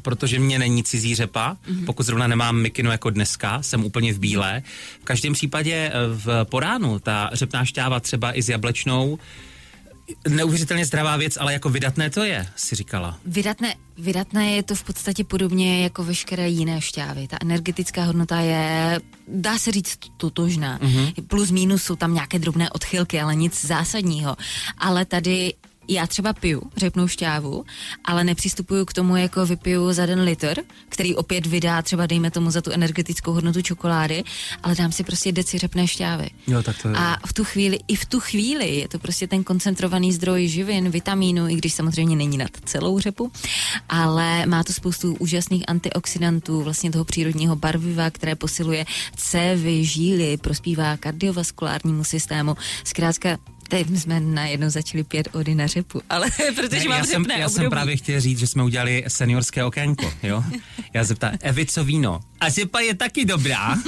protože 0.01 0.39
mě 0.39 0.59
není 0.59 0.83
cizí 0.83 1.15
řepa, 1.15 1.53
mm-hmm. 1.53 1.85
pokud 1.85 2.05
zrovna 2.05 2.27
nemám 2.27 2.57
mikinu 2.57 2.91
jako 2.91 3.09
dneska, 3.09 3.61
jsem 3.61 3.85
úplně 3.85 4.13
v 4.13 4.19
bílé. 4.19 4.63
V 5.01 5.03
každém 5.03 5.33
případě 5.33 5.73
eh, 5.73 5.91
v 6.07 6.45
poránu 6.49 6.99
ta 6.99 7.29
řepná 7.33 7.65
šťáva 7.65 7.99
třeba 7.99 8.37
i 8.37 8.41
s 8.41 8.49
jablečnou, 8.49 9.19
neuvěřitelně 10.29 10.85
zdravá 10.85 11.17
věc, 11.17 11.37
ale 11.37 11.53
jako 11.53 11.69
vydatné 11.69 12.09
to 12.09 12.23
je, 12.23 12.47
si 12.55 12.75
říkala. 12.75 13.19
Vydatné, 13.25 13.75
vydatné 13.97 14.51
je 14.51 14.63
to 14.63 14.75
v 14.75 14.83
podstatě 14.83 15.23
podobně 15.23 15.83
jako 15.83 16.03
veškeré 16.03 16.49
jiné 16.49 16.81
šťávy. 16.81 17.27
Ta 17.27 17.37
energetická 17.41 18.03
hodnota 18.03 18.39
je, 18.39 18.99
dá 19.27 19.57
se 19.57 19.71
říct, 19.71 19.99
totožná. 20.17 20.79
Mm-hmm. 20.79 21.13
Plus 21.27 21.51
minus 21.51 21.83
jsou 21.83 21.95
tam 21.95 22.13
nějaké 22.13 22.39
drobné 22.39 22.69
odchylky, 22.69 23.21
ale 23.21 23.35
nic 23.35 23.65
zásadního. 23.65 24.35
Ale 24.77 25.05
tady 25.05 25.53
já 25.87 26.07
třeba 26.07 26.33
piju 26.33 26.61
řepnou 26.77 27.07
šťávu, 27.07 27.65
ale 28.05 28.23
nepřistupuju 28.23 28.85
k 28.85 28.93
tomu 28.93 29.15
jako 29.15 29.45
vypiju 29.45 29.93
za 29.93 30.05
den 30.05 30.21
litr, 30.21 30.55
který 30.89 31.15
opět 31.15 31.45
vydá 31.45 31.81
třeba 31.81 32.05
dejme 32.05 32.31
tomu 32.31 32.51
za 32.51 32.61
tu 32.61 32.71
energetickou 32.71 33.33
hodnotu 33.33 33.61
čokolády, 33.61 34.23
ale 34.63 34.75
dám 34.75 34.91
si 34.91 35.03
prostě 35.03 35.31
deci 35.31 35.57
řepné 35.57 35.87
šťávy. 35.87 36.29
Jo, 36.47 36.63
tak 36.63 36.81
to 36.81 36.87
je. 36.87 36.95
A 36.95 37.17
v 37.27 37.33
tu 37.33 37.43
chvíli, 37.43 37.79
i 37.87 37.95
v 37.95 38.05
tu 38.05 38.19
chvíli 38.19 38.75
je 38.75 38.87
to 38.87 38.99
prostě 38.99 39.27
ten 39.27 39.43
koncentrovaný 39.43 40.13
zdroj 40.13 40.47
živin, 40.47 40.89
vitamínu, 40.89 41.49
i 41.49 41.55
když 41.55 41.73
samozřejmě 41.73 42.15
není 42.15 42.37
nad 42.37 42.51
celou 42.65 42.99
řepu, 42.99 43.31
ale 43.89 44.45
má 44.45 44.63
to 44.63 44.73
spoustu 44.73 45.15
úžasných 45.15 45.63
antioxidantů, 45.67 46.61
vlastně 46.61 46.91
toho 46.91 47.05
přírodního 47.05 47.55
barviva, 47.55 48.09
které 48.09 48.35
posiluje 48.35 48.85
cévy, 49.15 49.85
žíly, 49.85 50.37
prospívá 50.37 50.97
kardiovaskulárnímu 50.97 52.03
systému. 52.03 52.55
Zkrátka, 52.83 53.37
Teď 53.67 53.87
jsme 53.99 54.19
najednou 54.19 54.69
začali 54.69 55.03
pět 55.03 55.27
ody 55.31 55.55
na 55.55 55.67
řepu, 55.67 56.01
ale 56.09 56.27
protože 56.55 56.79
Ne, 56.79 56.85
mám 56.89 56.97
já 56.99 57.05
jsem, 57.05 57.25
já 57.29 57.35
období. 57.35 57.53
jsem 57.53 57.69
právě 57.69 57.97
chtěl 57.97 58.21
říct, 58.21 58.39
že 58.39 58.47
jsme 58.47 58.63
udělali 58.63 59.03
seniorské 59.07 59.63
okénko, 59.63 60.13
jo? 60.23 60.43
Já 60.93 61.03
zeptám, 61.03 61.31
Evi, 61.41 61.65
co 61.65 61.83
víno? 61.83 62.19
A 62.39 62.49
řepa 62.49 62.79
je 62.79 62.95
taky 62.95 63.25
dobrá. 63.25 63.75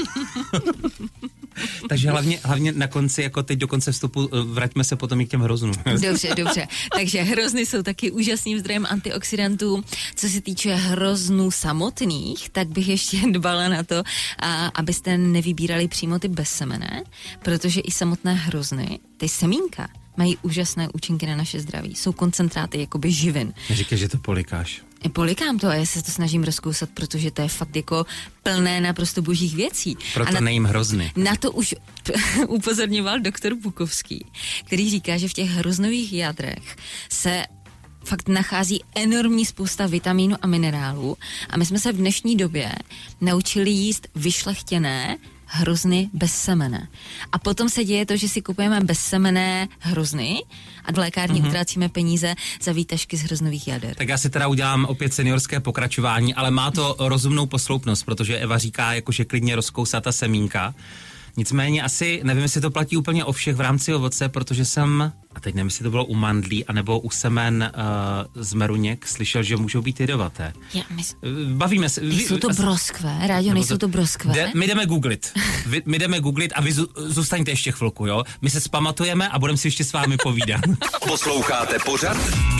Takže 1.90 2.10
hlavně, 2.10 2.40
hlavně 2.44 2.72
na 2.72 2.88
konci, 2.88 3.22
jako 3.22 3.44
teď 3.44 3.60
do 3.60 3.68
konce 3.68 3.92
vstupu, 3.92 4.30
eh, 4.34 4.42
vraťme 4.42 4.84
se 4.84 4.96
potom 4.96 5.22
i 5.22 5.26
k 5.26 5.30
těm 5.30 5.42
hroznům. 5.42 5.74
Dobře, 6.02 6.36
dobře. 6.36 6.68
Takže 6.96 7.22
hrozny 7.22 7.66
jsou 7.66 7.84
taky 7.84 8.12
úžasným 8.12 8.60
zdrojem 8.60 8.86
antioxidantů. 8.90 9.84
Co 10.16 10.30
se 10.30 10.42
týče 10.42 10.76
hroznů 10.76 11.52
samotných, 11.52 12.50
tak 12.50 12.68
bych 12.68 12.88
ještě 12.88 13.18
dbala 13.32 13.68
na 13.68 13.84
to, 13.84 14.04
a, 14.40 14.68
abyste 14.68 15.18
nevybírali 15.18 15.88
přímo 15.88 16.20
ty 16.20 16.28
bezsemené, 16.28 17.04
protože 17.44 17.82
i 17.82 17.92
samotné 17.92 18.34
hrozny, 18.34 19.00
ty 19.18 19.30
semínka, 19.30 19.90
mají 20.18 20.38
úžasné 20.42 20.90
účinky 20.94 21.26
na 21.26 21.36
naše 21.36 21.60
zdraví. 21.60 21.96
Jsou 21.96 22.12
koncentráty 22.12 22.80
jakoby 22.80 23.12
živin. 23.12 23.54
Říkej, 23.70 23.98
že 23.98 24.10
to 24.10 24.18
polikáš. 24.18 24.82
Polikám 25.14 25.60
to 25.60 25.68
a 25.68 25.74
já 25.74 25.86
se 25.86 26.04
to 26.04 26.12
snažím 26.12 26.44
rozkousat, 26.44 26.90
protože 26.94 27.32
to 27.32 27.42
je 27.42 27.48
fakt 27.48 27.76
jako 27.76 28.06
plné 28.44 28.82
naprosto 28.82 29.22
božích 29.22 29.56
věcí. 29.56 29.98
Proto 30.14 30.30
a 30.30 30.34
na, 30.34 30.40
nejím 30.40 30.66
hrozny. 30.66 31.12
Na 31.16 31.36
to 31.36 31.52
už 31.52 31.76
upozorňoval 32.48 33.20
doktor 33.20 33.56
Bukovský, 33.56 34.26
který 34.66 34.90
říká, 34.90 35.18
že 35.18 35.28
v 35.28 35.34
těch 35.34 35.50
hroznových 35.50 36.14
jádrech 36.14 36.76
se 37.10 37.44
fakt 38.04 38.28
nachází 38.28 38.84
enormní 38.96 39.46
spousta 39.46 39.88
vitamínů 39.88 40.36
a 40.42 40.48
minerálů 40.48 41.18
a 41.50 41.58
my 41.58 41.66
jsme 41.66 41.80
se 41.80 41.92
v 41.92 41.98
dnešní 41.98 42.36
době 42.36 42.72
naučili 43.22 43.70
jíst 43.70 44.08
vyšlechtěné 44.16 45.18
hrozny 45.50 46.10
bez 46.14 46.32
semene. 46.32 46.88
A 47.32 47.40
potom 47.40 47.70
se 47.70 47.84
děje 47.84 48.06
to, 48.06 48.18
že 48.18 48.30
si 48.30 48.42
kupujeme 48.42 48.80
bezsemené 48.82 49.68
hrozny 49.80 50.44
a 50.86 50.92
do 50.92 51.02
lékární 51.02 51.42
mm-hmm. 51.42 51.48
utrácíme 51.48 51.90
peníze 51.90 52.36
za 52.62 52.72
výtažky 52.72 53.18
z 53.18 53.22
hroznových 53.22 53.68
jader. 53.68 53.96
Tak 53.96 54.10
já 54.10 54.18
si 54.18 54.30
teda 54.30 54.48
udělám 54.48 54.86
opět 54.86 55.14
seniorské 55.14 55.60
pokračování, 55.60 56.34
ale 56.34 56.52
má 56.52 56.72
to 56.72 56.96
rozumnou 57.00 57.46
posloupnost, 57.46 58.06
protože 58.06 58.38
Eva 58.38 58.58
říká, 58.58 58.94
jako 58.94 59.12
že 59.12 59.26
klidně 59.26 59.56
rozkousá 59.56 60.02
ta 60.02 60.12
semínka. 60.12 60.74
Nicméně 61.38 61.84
asi, 61.84 62.22
nevím, 62.24 62.44
jestli 62.44 62.62
to 62.62 62.72
platí 62.72 62.98
úplně 62.98 63.26
o 63.26 63.32
všech 63.32 63.56
v 63.56 63.62
rámci 63.62 63.94
ovoce, 63.94 64.30
protože 64.30 64.66
jsem, 64.66 65.14
a 65.36 65.40
teď 65.40 65.56
nevím, 65.56 65.68
jestli 65.68 65.84
to 65.84 65.90
bylo 65.90 66.06
u 66.06 66.16
mandlí, 66.16 66.66
anebo 66.66 67.00
u 67.00 67.10
semen 67.10 67.72
uh, 67.76 68.44
z 68.44 68.54
meruněk, 68.54 69.08
slyšel, 69.08 69.44
že 69.44 69.58
můžou 69.58 69.82
být 69.82 70.00
jedovaté. 70.00 70.54
Já 70.74 70.84
mys... 70.90 71.16
Bavíme 71.54 71.90
se. 71.90 72.02
Nejsou 72.02 72.38
to 72.38 72.50
broskve, 72.50 73.28
rádio, 73.28 73.54
nejsou 73.54 73.78
to 73.78 73.88
broskve. 73.88 74.34
De, 74.34 74.52
my 74.56 74.68
jdeme 74.68 74.86
googlit. 74.86 75.32
Vy, 75.66 75.82
my 75.86 76.00
jdeme 76.00 76.20
googlit 76.20 76.52
a 76.56 76.62
vy 76.62 76.74
zu, 76.74 76.88
zůstaňte 76.96 77.52
ještě 77.52 77.72
chvilku, 77.72 78.06
jo? 78.06 78.24
My 78.42 78.50
se 78.50 78.62
spamatujeme 78.62 79.30
a 79.30 79.40
budeme 79.40 79.58
si 79.58 79.68
ještě 79.68 79.84
s 79.84 79.94
vámi 79.94 80.18
povídat. 80.24 80.62
Posloucháte 81.08 81.78
pořad? 81.86 82.18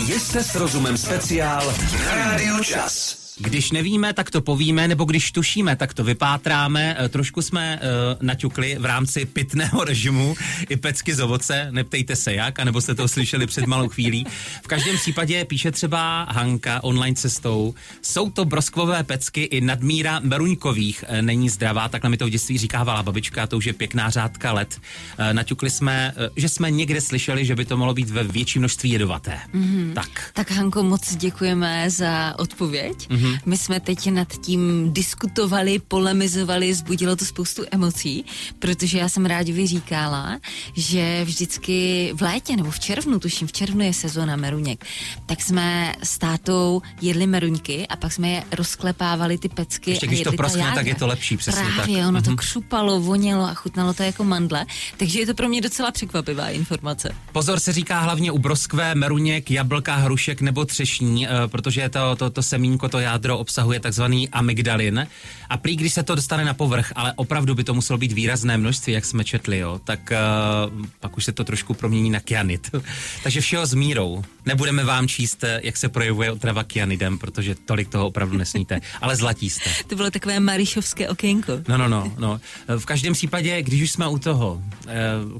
Jste 0.08 0.44
s 0.44 0.54
rozumem 0.54 0.96
speciál 0.96 1.74
na 2.06 2.14
Rádiu 2.14 2.64
Čas. 2.64 3.19
Když 3.42 3.72
nevíme, 3.72 4.12
tak 4.12 4.30
to 4.30 4.40
povíme, 4.40 4.88
nebo 4.88 5.04
když 5.04 5.32
tušíme, 5.32 5.76
tak 5.76 5.94
to 5.94 6.04
vypátráme. 6.04 6.96
E, 7.00 7.08
trošku 7.08 7.42
jsme 7.42 7.80
uh, 7.82 8.26
naťukli 8.26 8.76
v 8.80 8.84
rámci 8.84 9.24
pitného 9.24 9.84
režimu 9.84 10.34
i 10.68 10.76
pecky 10.76 11.14
z 11.14 11.20
ovoce, 11.20 11.68
neptejte 11.70 12.16
se 12.16 12.34
jak, 12.34 12.58
anebo 12.58 12.80
jste 12.80 12.94
to 12.94 13.08
slyšeli 13.08 13.46
před 13.46 13.66
malou 13.66 13.88
chvílí. 13.88 14.26
V 14.62 14.66
každém 14.66 14.96
případě 14.96 15.44
píše 15.44 15.70
třeba 15.70 16.26
Hanka 16.30 16.84
online 16.84 17.16
cestou, 17.16 17.74
jsou 18.02 18.30
to 18.30 18.44
broskvové 18.44 19.04
pecky 19.04 19.42
i 19.42 19.60
nadmíra 19.60 20.20
meruňkových 20.20 21.04
e, 21.08 21.22
není 21.22 21.48
zdravá, 21.48 21.88
takhle 21.88 22.10
mi 22.10 22.16
to 22.16 22.26
v 22.26 22.30
dětství 22.30 22.58
říkávala 22.58 23.02
babička, 23.02 23.46
to 23.46 23.56
už 23.56 23.64
je 23.64 23.72
pěkná 23.72 24.10
řádka 24.10 24.52
let. 24.52 24.78
Uh, 25.18 25.32
naťukli 25.32 25.70
jsme, 25.70 26.12
uh, 26.16 26.22
že 26.36 26.48
jsme 26.48 26.70
někde 26.70 27.00
slyšeli, 27.00 27.44
že 27.44 27.56
by 27.56 27.64
to 27.64 27.76
mohlo 27.76 27.94
být 27.94 28.10
ve 28.10 28.24
větší 28.24 28.58
množství 28.58 28.90
jedovaté. 28.90 29.38
Mm-hmm. 29.54 29.92
Tak. 29.92 30.30
Tak 30.32 30.50
Hanko, 30.50 30.82
moc 30.82 31.16
děkujeme 31.16 31.90
za 31.90 32.34
odpověď. 32.38 32.96
Mm-hmm. 33.10 33.29
My 33.46 33.56
jsme 33.56 33.80
teď 33.80 34.10
nad 34.10 34.28
tím 34.28 34.92
diskutovali, 34.92 35.78
polemizovali, 35.78 36.74
zbudilo 36.74 37.16
to 37.16 37.24
spoustu 37.24 37.62
emocí, 37.70 38.24
protože 38.58 38.98
já 38.98 39.08
jsem 39.08 39.26
rádi 39.26 39.66
říkala, 39.66 40.38
že 40.76 41.24
vždycky 41.24 42.10
v 42.14 42.22
létě 42.22 42.56
nebo 42.56 42.70
v 42.70 42.80
červnu, 42.80 43.20
tuším, 43.20 43.48
v 43.48 43.52
červnu 43.52 43.84
je 43.84 43.94
sezóna 43.94 44.36
meruněk, 44.36 44.84
tak 45.26 45.42
jsme 45.42 45.94
s 46.02 46.18
tátou 46.18 46.82
jedli 47.00 47.26
meruňky 47.26 47.86
a 47.86 47.96
pak 47.96 48.12
jsme 48.12 48.28
je 48.28 48.42
rozklepávali 48.52 49.38
ty 49.38 49.48
pecky. 49.48 49.90
Ještě 49.90 50.06
když 50.06 50.20
a 50.20 50.24
to 50.24 50.32
proskne, 50.32 50.72
tak 50.74 50.86
je 50.86 50.94
to 50.94 51.06
lepší, 51.06 51.36
přesně 51.36 51.64
Právě, 51.74 51.98
tak. 51.98 52.08
ono 52.08 52.22
to 52.22 52.30
mm-hmm. 52.30 52.36
křupalo, 52.36 53.00
vonělo 53.00 53.44
a 53.44 53.54
chutnalo 53.54 53.94
to 53.94 54.02
jako 54.02 54.24
mandle, 54.24 54.66
takže 54.96 55.20
je 55.20 55.26
to 55.26 55.34
pro 55.34 55.48
mě 55.48 55.60
docela 55.60 55.90
překvapivá 55.90 56.48
informace. 56.48 57.14
Pozor 57.32 57.60
se 57.60 57.72
říká 57.72 58.00
hlavně 58.00 58.32
u 58.32 58.38
broskve, 58.38 58.94
meruněk, 58.94 59.50
jablka, 59.50 59.96
hrušek 59.96 60.40
nebo 60.40 60.64
třešní, 60.64 61.28
eh, 61.28 61.30
protože 61.46 61.88
to, 61.88 62.16
to, 62.16 62.30
to 62.30 62.42
semínko, 62.42 62.88
to 62.88 62.98
jádro 62.98 63.19
obsahuje 63.28 63.80
takzvaný 63.80 64.28
amygdalin. 64.28 65.06
A 65.50 65.56
prý, 65.56 65.76
když 65.76 65.92
se 65.92 66.02
to 66.02 66.14
dostane 66.14 66.44
na 66.44 66.54
povrch, 66.54 66.92
ale 66.96 67.12
opravdu 67.16 67.54
by 67.54 67.64
to 67.64 67.74
muselo 67.74 67.98
být 67.98 68.12
výrazné 68.12 68.58
množství, 68.58 68.92
jak 68.92 69.04
jsme 69.04 69.24
četli, 69.24 69.58
jo, 69.58 69.80
tak 69.84 70.12
uh, 70.12 70.86
pak 71.00 71.16
už 71.16 71.24
se 71.24 71.32
to 71.32 71.44
trošku 71.44 71.74
promění 71.74 72.10
na 72.10 72.20
kyanid. 72.20 72.70
Takže 73.22 73.40
všeho 73.40 73.66
s 73.66 73.74
mírou. 73.74 74.24
Nebudeme 74.50 74.84
vám 74.84 75.08
číst, 75.08 75.44
eh, 75.44 75.60
jak 75.62 75.76
se 75.76 75.88
projevuje 75.88 76.32
otrava 76.32 76.64
kyanidem, 76.64 77.18
protože 77.18 77.54
tolik 77.54 77.88
toho 77.88 78.06
opravdu 78.06 78.38
nesníte. 78.38 78.80
Ale 79.00 79.16
zlatí 79.16 79.50
jste. 79.50 79.70
To 79.86 79.96
bylo 79.96 80.10
takové 80.10 80.40
marišovské 80.40 81.08
okénko. 81.08 81.52
No, 81.68 81.78
no, 81.78 81.88
no, 81.88 82.12
no. 82.18 82.40
V 82.78 82.84
každém 82.84 83.12
případě, 83.12 83.62
když 83.62 83.82
už 83.82 83.90
jsme 83.90 84.08
u 84.08 84.18
toho, 84.18 84.62
eh, 84.86 84.90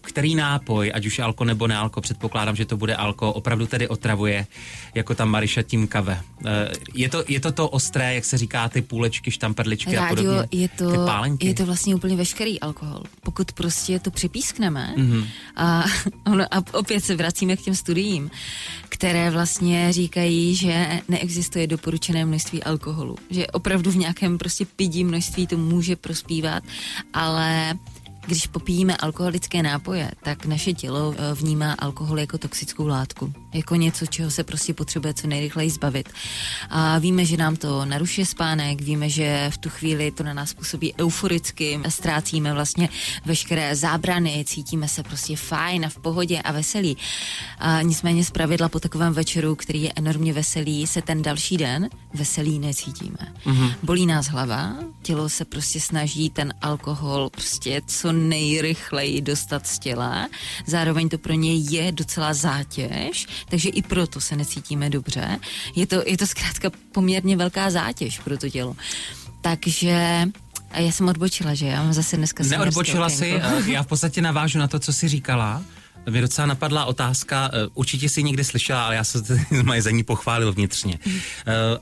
který 0.01 0.35
nápoj, 0.35 0.93
ať 0.95 1.07
už 1.07 1.19
alko 1.19 1.45
nebo 1.45 1.67
nealko, 1.67 2.01
předpokládám, 2.01 2.57
že 2.57 2.65
to 2.65 2.77
bude 2.77 2.95
alko, 2.97 3.33
opravdu 3.33 3.67
tedy 3.67 3.89
otravuje, 3.89 4.47
jako 4.95 5.15
tam 5.15 5.29
Mariša 5.29 5.63
tím 5.63 5.87
kave. 5.87 6.21
Je 6.95 7.09
to, 7.09 7.25
je 7.29 7.41
to 7.41 7.53
to 7.53 7.69
ostré, 7.69 8.15
jak 8.15 8.25
se 8.25 8.39
říká, 8.39 8.69
ty 8.69 8.83
půlečky, 8.83 9.31
štamperličky 9.31 9.97
Rádio, 9.97 10.07
a 10.07 10.09
podobně. 10.09 10.49
Je 10.53 10.69
to, 10.69 11.07
je 11.41 11.55
to 11.55 11.67
vlastně 11.67 11.95
úplně 11.95 12.17
veškerý 12.17 12.61
alkohol. 12.61 13.03
Pokud 13.23 13.53
prostě 13.53 13.99
to 13.99 14.11
připískneme 14.11 14.95
mm-hmm. 14.97 15.27
a, 15.57 15.85
a 16.51 16.63
opět 16.73 17.05
se 17.05 17.17
vracíme 17.17 17.57
k 17.57 17.63
těm 17.63 17.75
studiím, 17.75 18.31
které 19.01 19.31
vlastně 19.31 19.93
říkají, 19.93 20.55
že 20.55 21.01
neexistuje 21.09 21.67
doporučené 21.67 22.25
množství 22.25 22.63
alkoholu. 22.63 23.17
Že 23.31 23.47
opravdu 23.47 23.91
v 23.91 23.97
nějakém 23.97 24.39
prostě 24.39 24.65
pidí 24.77 25.05
množství 25.05 25.47
to 25.47 25.57
může 25.57 25.97
prospívat, 25.97 26.63
ale 27.13 27.75
když 28.27 28.47
popíjíme 28.47 28.97
alkoholické 28.97 29.63
nápoje, 29.63 30.11
tak 30.23 30.47
naše 30.47 30.73
tělo 30.73 31.15
eh, 31.17 31.35
vnímá 31.35 31.73
alkohol 31.73 32.21
jako 32.21 32.39
toxickou 32.39 32.87
látku, 32.87 33.33
jako 33.55 33.75
něco, 33.75 34.07
čeho 34.07 34.31
se 34.31 34.45
prostě 34.45 34.75
potřebuje 34.75 35.15
co 35.15 35.27
nejrychleji 35.27 35.71
zbavit. 35.71 36.09
A 36.71 36.99
víme, 36.99 37.25
že 37.25 37.37
nám 37.37 37.57
to 37.57 37.85
narušuje 37.85 38.27
spánek, 38.27 38.81
víme, 38.81 39.09
že 39.09 39.51
v 39.51 39.59
tu 39.59 39.69
chvíli 39.69 40.11
to 40.11 40.23
na 40.23 40.35
nás 40.35 40.55
působí 40.55 40.95
euforicky, 41.01 41.81
ztrácíme 41.89 42.53
vlastně 42.53 42.89
veškeré 43.25 43.77
zábrany, 43.77 44.45
cítíme 44.47 44.89
se 44.89 45.03
prostě 45.03 45.37
fajn 45.37 45.85
a 45.85 45.89
v 45.89 45.99
pohodě 45.99 46.43
a 46.43 46.53
veselí. 46.53 46.97
A 47.59 47.83
nicméně 47.83 48.25
z 48.25 48.31
pravidla 48.31 48.69
po 48.69 48.81
takovém 48.81 49.13
večeru, 49.13 49.55
který 49.55 49.83
je 49.83 49.93
enormně 49.97 50.33
veselý, 50.33 50.87
se 50.87 51.03
ten 51.03 51.23
další 51.23 51.57
den 51.57 51.89
veselý 52.15 52.59
necítíme. 52.59 53.35
Mm-hmm. 53.47 53.75
Bolí 53.83 54.07
nás 54.07 54.27
hlava, 54.27 54.75
tělo 55.03 55.29
se 55.29 55.45
prostě 55.45 55.81
snaží 55.81 56.31
ten 56.31 56.55
alkohol 56.63 57.31
prostě 57.31 57.83
co 57.87 58.13
nejrychleji 58.13 59.21
dostat 59.21 59.67
z 59.67 59.79
těla. 59.79 60.29
Zároveň 60.67 61.09
to 61.09 61.19
pro 61.19 61.33
ně 61.33 61.55
je 61.55 61.93
docela 61.93 62.35
zátěž, 62.35 63.27
takže 63.49 63.69
i 63.69 63.83
proto 63.83 64.21
se 64.21 64.37
necítíme 64.37 64.91
dobře. 64.91 65.39
Je 65.77 65.87
to, 65.87 66.03
je 66.07 66.17
to 66.17 66.27
zkrátka 66.27 66.71
poměrně 66.93 67.37
velká 67.37 67.71
zátěž 67.71 68.19
pro 68.19 68.39
to 68.39 68.49
tělo. 68.49 68.77
Takže 69.41 70.29
a 70.71 70.79
já 70.79 70.93
jsem 70.93 71.09
odbočila, 71.09 71.55
že 71.55 71.67
já 71.67 71.83
mám 71.83 71.93
zase 71.93 72.17
dneska 72.17 72.45
Neodbočila 72.45 73.09
si, 73.09 73.35
eh, 73.35 73.71
já 73.71 73.83
v 73.83 73.87
podstatě 73.87 74.23
navážu 74.23 74.59
na 74.59 74.69
to, 74.69 74.79
co 74.79 74.93
jsi 74.93 75.09
říkala. 75.09 75.63
Mě 76.11 76.21
docela 76.21 76.47
napadla 76.47 76.85
otázka, 76.85 77.51
eh, 77.53 77.69
určitě 77.75 78.09
si 78.09 78.23
někdy 78.23 78.45
slyšela, 78.45 78.85
ale 78.87 78.95
já 78.95 79.05
se 79.05 79.19
mají 79.63 79.81
za 79.81 79.91
ní 79.91 80.03
pochválil 80.03 80.53
vnitřně. 80.53 80.99
Mm. 81.07 81.13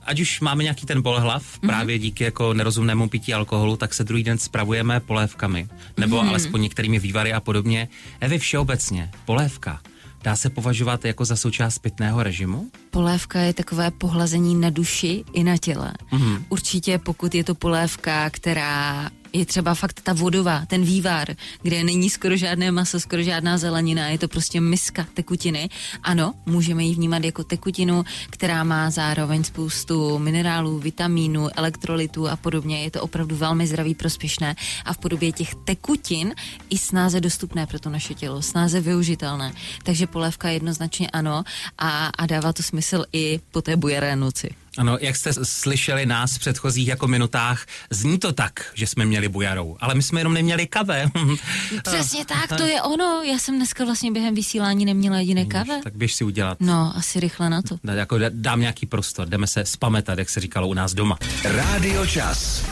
Ať 0.03 0.21
už 0.21 0.41
máme 0.41 0.63
nějaký 0.63 0.87
ten 0.87 1.03
bolehlav, 1.03 1.43
mm. 1.63 1.69
právě 1.69 1.99
díky 1.99 2.25
jako 2.25 2.55
nerozumnému 2.55 3.09
pití 3.09 3.35
alkoholu, 3.35 3.77
tak 3.77 3.95
se 3.95 4.05
druhý 4.05 4.23
den 4.23 4.39
spravujeme 4.39 5.01
polévkami, 5.01 5.69
nebo 5.97 6.23
mm. 6.23 6.29
alespoň 6.29 6.63
některými 6.63 6.99
vývary 6.99 7.33
a 7.33 7.41
podobně. 7.41 7.89
Evy 8.21 8.39
všeobecně, 8.39 9.11
polévka. 9.25 9.81
Dá 10.23 10.37
se 10.37 10.51
považovat 10.51 11.05
jako 11.05 11.25
za 11.25 11.37
součást 11.37 11.79
pitného 11.79 12.23
režimu? 12.23 12.71
Polévka 12.91 13.41
je 13.41 13.55
takové 13.55 13.91
pohlazení 13.91 14.55
na 14.55 14.71
duši 14.71 15.25
i 15.33 15.45
na 15.45 15.57
těle. 15.57 15.93
Mm. 16.13 16.45
Určitě 16.49 16.99
pokud 16.99 17.35
je 17.35 17.45
to 17.45 17.55
polévka, 17.55 18.31
která 18.31 19.11
je 19.33 19.47
třeba 19.47 19.75
fakt 19.75 20.01
ta 20.01 20.13
vodová, 20.13 20.67
ten 20.67 20.83
vývar, 20.83 21.29
kde 21.63 21.85
není 21.85 22.11
skoro 22.11 22.37
žádné 22.37 22.71
maso, 22.71 23.01
skoro 23.01 23.23
žádná 23.23 23.59
zelenina, 23.59 24.09
je 24.09 24.19
to 24.19 24.29
prostě 24.29 24.61
miska 24.61 25.07
tekutiny. 25.15 25.69
Ano, 26.03 26.35
můžeme 26.47 26.85
ji 26.85 26.95
vnímat 26.95 27.25
jako 27.25 27.45
tekutinu, 27.45 28.05
která 28.31 28.65
má 28.65 28.91
zároveň 28.91 29.45
spoustu 29.45 30.19
minerálů, 30.19 30.79
vitamínů, 30.79 31.49
elektrolitů 31.55 32.29
a 32.29 32.37
podobně. 32.37 32.83
Je 32.83 32.91
to 32.91 33.03
opravdu 33.03 33.37
velmi 33.37 33.67
zdravý, 33.67 33.95
prospěšné 33.95 34.57
a 34.85 34.93
v 34.93 34.99
podobě 34.99 35.33
těch 35.33 35.55
tekutin 35.55 36.35
i 36.71 36.79
snáze 36.79 37.21
dostupné 37.21 37.67
pro 37.67 37.79
to 37.79 37.91
naše 37.91 38.15
tělo, 38.15 38.43
snáze 38.43 38.81
využitelné. 38.81 39.53
Takže 39.83 40.07
polévka 40.07 40.49
jednoznačně 40.49 41.11
ano 41.11 41.45
a, 41.79 42.07
a 42.07 42.27
dává 42.27 42.53
to 42.53 42.63
smysl 42.63 43.05
i 43.13 43.41
po 43.53 43.63
té 43.63 43.77
bujeré 43.77 44.17
noci. 44.17 44.51
Ano, 44.79 44.99
jak 45.01 45.17
jste 45.17 45.31
slyšeli 45.43 46.07
nás 46.07 46.35
v 46.37 46.39
předchozích 46.39 46.89
jako 46.89 47.09
minutách, 47.09 47.67
zní 47.91 48.19
to 48.19 48.33
tak, 48.33 48.71
že 48.75 48.87
jsme 48.87 49.05
měli 49.05 49.29
bujarou, 49.29 49.77
ale 49.81 49.95
my 49.95 50.03
jsme 50.03 50.21
jenom 50.21 50.35
neměli 50.35 50.67
kave. 50.67 51.11
Přesně 51.83 52.25
tak, 52.25 52.59
to 52.59 52.63
je 52.63 52.83
ono. 52.83 53.23
Já 53.23 53.39
jsem 53.39 53.57
dneska 53.57 53.85
vlastně 53.85 54.13
během 54.13 54.35
vysílání 54.35 54.85
neměla 54.85 55.19
jediné 55.19 55.45
kave. 55.45 55.81
Tak 55.85 55.97
běž 55.97 56.15
si 56.15 56.25
udělat. 56.25 56.57
No, 56.61 56.93
asi 56.97 57.21
rychle 57.21 57.51
na 57.51 57.63
to. 57.63 57.75
Da- 57.85 57.95
Jako 57.95 58.19
dá- 58.19 58.31
dám 58.33 58.61
nějaký 58.61 58.87
prostor, 58.87 59.29
jdeme 59.29 59.47
se 59.47 59.65
spametat, 59.65 60.19
jak 60.19 60.29
se 60.29 60.41
říkalo 60.41 60.69
u 60.69 60.75
nás 60.75 60.95
doma. 60.95 61.19
Rádio 61.45 62.07
Čas. 62.07 62.65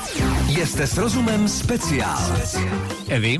Jste 0.64 0.86
s 0.86 0.96
rozumem 0.96 1.48
speciál. 1.48 2.40
Evi, 3.08 3.38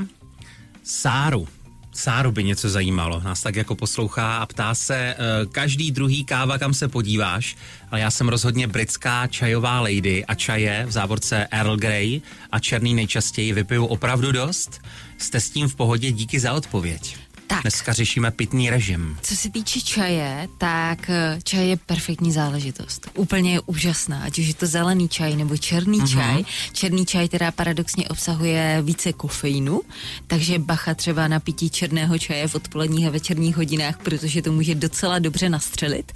Sáru. 0.85 1.49
Sáru 1.97 2.33
by 2.33 2.45
něco 2.45 2.69
zajímalo, 2.69 3.21
nás 3.21 3.43
tak 3.43 3.57
jako 3.57 3.75
poslouchá 3.75 4.37
a 4.37 4.47
ptá 4.47 4.75
se 4.75 4.97
eh, 4.97 5.17
každý 5.53 5.91
druhý 5.91 6.25
káva, 6.25 6.59
kam 6.59 6.75
se 6.75 6.89
podíváš, 6.89 7.57
ale 7.91 8.01
já 8.01 8.11
jsem 8.11 8.29
rozhodně 8.29 8.67
britská 8.67 9.27
čajová 9.27 9.81
lady 9.81 10.25
a 10.25 10.35
čaje 10.35 10.85
v 10.87 10.91
závorce 10.91 11.49
Earl 11.51 11.77
Grey 11.77 12.21
a 12.53 12.59
černý 12.59 12.95
nejčastěji 12.95 13.53
vypiju 13.53 13.87
opravdu 13.87 14.33
dost. 14.33 14.81
Jste 15.19 15.41
s 15.41 15.51
tím 15.51 15.69
v 15.69 15.75
pohodě, 15.75 16.13
díky 16.13 16.41
za 16.41 16.53
odpověď. 16.53 17.17
Tak. 17.47 17.63
Dneska 17.63 17.93
řešíme 17.93 18.31
pitný 18.31 18.71
režim. 18.71 19.19
Co 19.23 19.37
se 19.37 19.51
týče 19.51 19.81
čaje, 19.81 20.49
tak 20.59 21.11
eh, 21.11 21.39
čaj 21.43 21.69
je 21.69 21.77
perfektní 21.77 22.33
záležitost. 22.33 23.11
Úplně 23.15 23.53
je 23.53 23.61
úžasná, 23.61 24.23
ať 24.23 24.39
už 24.39 24.47
je 24.47 24.55
to 24.55 24.67
zelený 24.67 25.09
čaj 25.09 25.37
nebo 25.37 25.57
černý 25.57 26.01
mm-hmm. 26.01 26.13
čaj. 26.13 26.45
Černý 26.73 27.07
čaj 27.07 27.29
teda 27.29 27.51
paradoxně 27.51 28.09
obsahuje 28.09 28.83
více 28.83 29.13
kofeinu, 29.13 29.81
takže 30.27 30.59
bacha 30.59 30.95
třeba 30.95 31.29
na 31.29 31.41
pití 31.41 31.71
černého 31.71 32.19
čaje 32.19 32.49
v 32.49 32.55
odpoledních 32.55 33.07
a 33.07 33.11
večerních 33.11 33.57
hodinách, 33.57 33.99
protože 34.03 34.43
to 34.43 34.53
může 34.53 34.75
docela 34.75 35.19
dobře 35.19 35.49
nastřelit. 35.49 36.13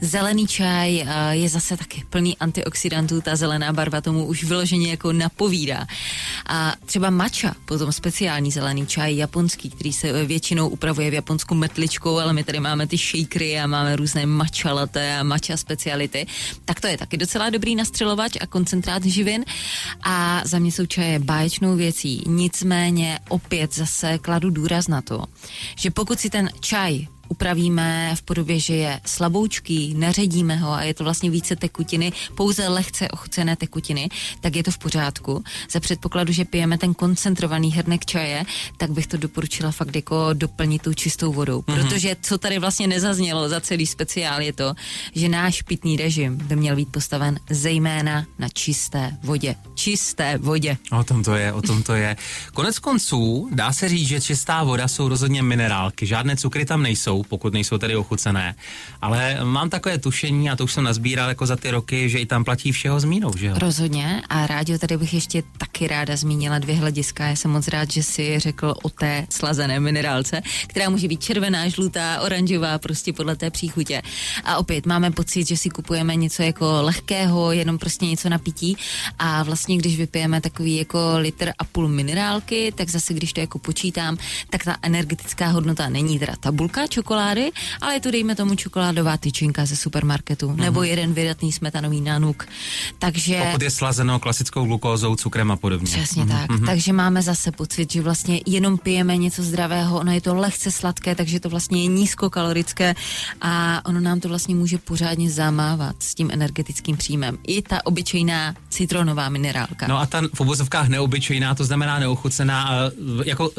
Zelený 0.00 0.46
čaj 0.46 1.00
eh, 1.00 1.06
je 1.30 1.48
zase 1.48 1.76
taky 1.76 2.04
plný 2.10 2.38
antioxidantů, 2.38 3.20
ta 3.20 3.36
zelená 3.36 3.72
barva 3.72 4.00
tomu 4.00 4.26
už 4.26 4.44
vyloženě 4.44 4.90
jako 4.90 5.12
napovídá. 5.12 5.86
A 6.46 6.74
třeba 6.86 7.10
matcha, 7.10 7.54
potom 7.64 7.92
speciální 7.92 8.50
zelený 8.50 8.86
čaj 8.86 9.16
japonský, 9.16 9.70
který 9.70 9.92
se 9.92 10.08
eh, 10.08 10.24
většinou 10.60 10.68
upravuje 10.68 11.10
v 11.10 11.14
Japonsku 11.14 11.54
metličkou, 11.54 12.18
ale 12.18 12.32
my 12.32 12.44
tady 12.44 12.60
máme 12.60 12.86
ty 12.86 12.96
shakery 12.96 13.60
a 13.60 13.66
máme 13.66 13.96
různé 13.96 14.26
matcha 14.26 14.72
latte 14.72 15.18
a 15.18 15.22
matcha 15.22 15.56
speciality. 15.56 16.26
Tak 16.64 16.80
to 16.80 16.86
je 16.86 16.98
taky 16.98 17.16
docela 17.16 17.50
dobrý 17.50 17.76
nastřelovač 17.76 18.36
a 18.40 18.46
koncentrát 18.46 19.04
živin. 19.04 19.44
A 20.02 20.42
za 20.44 20.58
mě 20.58 20.72
jsou 20.72 20.86
čaje 20.86 21.18
báječnou 21.18 21.76
věcí. 21.76 22.24
Nicméně 22.26 23.18
opět 23.28 23.74
zase 23.74 24.18
kladu 24.18 24.50
důraz 24.50 24.88
na 24.88 25.02
to, 25.02 25.24
že 25.76 25.90
pokud 25.90 26.20
si 26.20 26.30
ten 26.30 26.50
čaj 26.60 27.06
upravíme 27.30 28.12
v 28.14 28.22
podobě, 28.22 28.60
že 28.60 28.74
je 28.74 29.00
slaboučký, 29.06 29.94
neředíme 29.94 30.56
ho 30.56 30.72
a 30.72 30.82
je 30.82 30.94
to 30.94 31.04
vlastně 31.04 31.30
více 31.30 31.56
tekutiny, 31.56 32.12
pouze 32.34 32.68
lehce 32.68 33.08
ochucené 33.08 33.56
tekutiny, 33.56 34.08
tak 34.40 34.56
je 34.56 34.62
to 34.62 34.70
v 34.70 34.78
pořádku. 34.78 35.44
Za 35.70 35.80
předpokladu, 35.80 36.32
že 36.32 36.44
pijeme 36.44 36.78
ten 36.78 36.94
koncentrovaný 36.94 37.72
hrnek 37.72 38.04
čaje, 38.04 38.44
tak 38.76 38.90
bych 38.90 39.06
to 39.06 39.16
doporučila 39.16 39.70
fakt 39.70 39.96
jako 39.96 40.32
doplnit 40.32 40.82
tou 40.82 40.92
čistou 40.92 41.32
vodou. 41.32 41.60
Mm-hmm. 41.60 41.74
Protože 41.74 42.16
co 42.20 42.38
tady 42.38 42.58
vlastně 42.58 42.86
nezaznělo 42.86 43.48
za 43.48 43.60
celý 43.60 43.86
speciál 43.86 44.40
je 44.40 44.52
to, 44.52 44.74
že 45.14 45.28
náš 45.28 45.62
pitný 45.62 45.96
režim 45.96 46.36
by 46.36 46.56
měl 46.56 46.76
být 46.76 46.92
postaven 46.92 47.40
zejména 47.50 48.26
na 48.38 48.48
čisté 48.48 49.16
vodě. 49.22 49.54
Čisté 49.74 50.38
vodě. 50.38 50.76
O 50.92 51.04
tom 51.04 51.24
to 51.24 51.34
je, 51.34 51.52
o 51.52 51.62
tom 51.62 51.82
to 51.82 51.94
je. 51.94 52.16
Konec 52.54 52.78
konců 52.78 53.48
dá 53.52 53.72
se 53.72 53.88
říct, 53.88 54.08
že 54.08 54.20
čistá 54.20 54.64
voda 54.64 54.88
jsou 54.88 55.08
rozhodně 55.08 55.42
minerálky. 55.42 56.06
Žádné 56.06 56.36
cukry 56.36 56.64
tam 56.64 56.82
nejsou, 56.82 57.19
pokud 57.22 57.52
nejsou 57.52 57.78
tedy 57.78 57.96
ochucené. 57.96 58.54
Ale 59.02 59.38
mám 59.44 59.70
takové 59.70 59.98
tušení, 59.98 60.50
a 60.50 60.56
to 60.56 60.64
už 60.64 60.72
jsem 60.72 60.84
nazbíral 60.84 61.28
jako 61.28 61.46
za 61.46 61.56
ty 61.56 61.70
roky, 61.70 62.08
že 62.08 62.18
i 62.18 62.26
tam 62.26 62.44
platí 62.44 62.72
všeho 62.72 63.00
s 63.00 63.04
mínou, 63.04 63.32
že 63.36 63.46
jo? 63.46 63.54
Rozhodně 63.58 64.22
a 64.28 64.46
rádio 64.46 64.78
tady 64.78 64.96
bych 64.96 65.14
ještě 65.14 65.42
taky 65.58 65.88
ráda 65.88 66.16
zmínila 66.16 66.58
dvě 66.58 66.76
hlediska. 66.76 67.26
Já 67.26 67.36
jsem 67.36 67.50
moc 67.50 67.68
rád, 67.68 67.90
že 67.90 68.02
si 68.02 68.38
řekl 68.38 68.74
o 68.82 68.88
té 68.88 69.26
slazené 69.30 69.80
minerálce, 69.80 70.42
která 70.66 70.90
může 70.90 71.08
být 71.08 71.22
červená, 71.22 71.68
žlutá, 71.68 72.20
oranžová, 72.20 72.78
prostě 72.78 73.12
podle 73.12 73.36
té 73.36 73.50
příchutě. 73.50 74.02
A 74.44 74.56
opět 74.56 74.86
máme 74.86 75.10
pocit, 75.10 75.48
že 75.48 75.56
si 75.56 75.70
kupujeme 75.70 76.16
něco 76.16 76.42
jako 76.42 76.82
lehkého, 76.82 77.52
jenom 77.52 77.78
prostě 77.78 78.06
něco 78.06 78.28
na 78.28 78.38
pití 78.38 78.76
a 79.18 79.42
vlastně 79.42 79.76
když 79.76 79.96
vypijeme 79.96 80.40
takový 80.40 80.76
jako 80.76 81.18
litr 81.18 81.52
a 81.58 81.64
půl 81.64 81.88
minerálky, 81.88 82.72
tak 82.76 82.90
zase 82.90 83.14
když 83.14 83.32
to 83.32 83.40
jako 83.40 83.58
počítám, 83.58 84.16
tak 84.50 84.64
ta 84.64 84.76
energetická 84.82 85.48
hodnota 85.48 85.88
není 85.88 86.18
teda 86.18 86.34
tabulka 86.40 86.86
čokolády, 86.86 87.09
ale 87.80 87.94
je 87.94 88.00
to 88.00 88.10
dejme 88.10 88.34
tomu 88.34 88.54
čokoládová 88.54 89.16
tyčinka 89.16 89.66
ze 89.66 89.76
supermarketu 89.76 90.48
mm-hmm. 90.48 90.56
nebo 90.56 90.82
jeden 90.82 91.14
vydatný 91.14 91.52
smetanový 91.52 92.00
nanuk. 92.00 92.46
Takže 92.98 93.42
Pokud 93.46 93.62
je 93.62 93.70
slazeno 93.70 94.18
klasickou 94.18 94.64
glukózou, 94.64 95.16
cukrem 95.16 95.50
a 95.50 95.56
podobně. 95.56 95.86
Přesně 95.86 96.26
tak. 96.26 96.50
Takže 96.66 96.92
máme 96.92 97.22
zase 97.22 97.52
pocit, 97.52 97.92
že 97.92 98.02
vlastně 98.02 98.40
jenom 98.46 98.78
pijeme 98.78 99.16
něco 99.16 99.42
zdravého, 99.42 99.98
ono 99.98 100.12
je 100.12 100.20
to 100.20 100.34
lehce 100.34 100.70
sladké, 100.70 101.14
takže 101.14 101.40
to 101.40 101.48
vlastně 101.48 101.82
je 101.82 101.86
nízkokalorické 101.86 102.94
a 103.40 103.82
ono 103.84 104.00
nám 104.00 104.20
to 104.20 104.28
vlastně 104.28 104.54
může 104.54 104.78
pořádně 104.78 105.30
zamávat 105.30 105.96
s 105.98 106.14
tím 106.14 106.30
energetickým 106.32 106.96
příjmem. 106.96 107.38
I 107.46 107.62
ta 107.62 107.86
obyčejná 107.86 108.54
citronová 108.68 109.28
minerálka. 109.28 109.86
No 109.88 109.98
a 109.98 110.06
ta 110.06 110.22
v 110.34 110.40
obozovkách 110.40 110.88
neobyčejná, 110.88 111.54
to 111.54 111.64
znamená 111.64 111.98
neochucená, 111.98 112.90
jako 113.24 113.50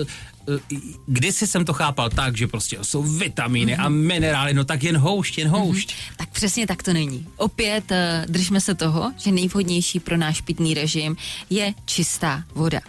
kdysi 1.06 1.48
jsem 1.48 1.66
to 1.66 1.74
chápal 1.74 2.10
tak, 2.10 2.38
že 2.38 2.48
prostě 2.48 2.78
jsou 2.82 3.04
vitamíny 3.04 3.76
a 3.76 3.90
minerály, 3.90 4.54
no 4.54 4.64
tak 4.64 4.84
jen 4.84 4.98
houšť, 4.98 5.38
jen 5.38 5.48
houšť. 5.48 5.96
Tak 6.18 6.30
přesně 6.30 6.68
tak 6.68 6.84
to 6.84 6.94
není. 6.94 7.28
Opět 7.38 7.92
eh, 7.92 8.26
držme 8.30 8.62
se 8.62 8.76
toho, 8.76 9.12
že 9.18 9.32
nejvhodnější 9.32 10.00
pro 10.00 10.18
náš 10.18 10.42
pitný 10.42 10.74
režim 10.74 11.18
je 11.50 11.74
čistá 11.86 12.44
voda. 12.56 12.80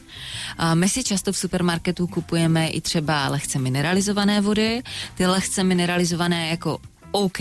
My 0.74 0.88
si 0.88 1.04
často 1.04 1.32
v 1.32 1.38
supermarketu 1.38 2.06
kupujeme 2.06 2.68
i 2.68 2.80
třeba 2.80 3.28
lehce 3.28 3.58
mineralizované 3.58 4.40
vody. 4.40 4.82
Ty 5.14 5.26
lehce 5.26 5.64
mineralizované 5.64 6.48
jako 6.48 6.78
OK, 7.12 7.40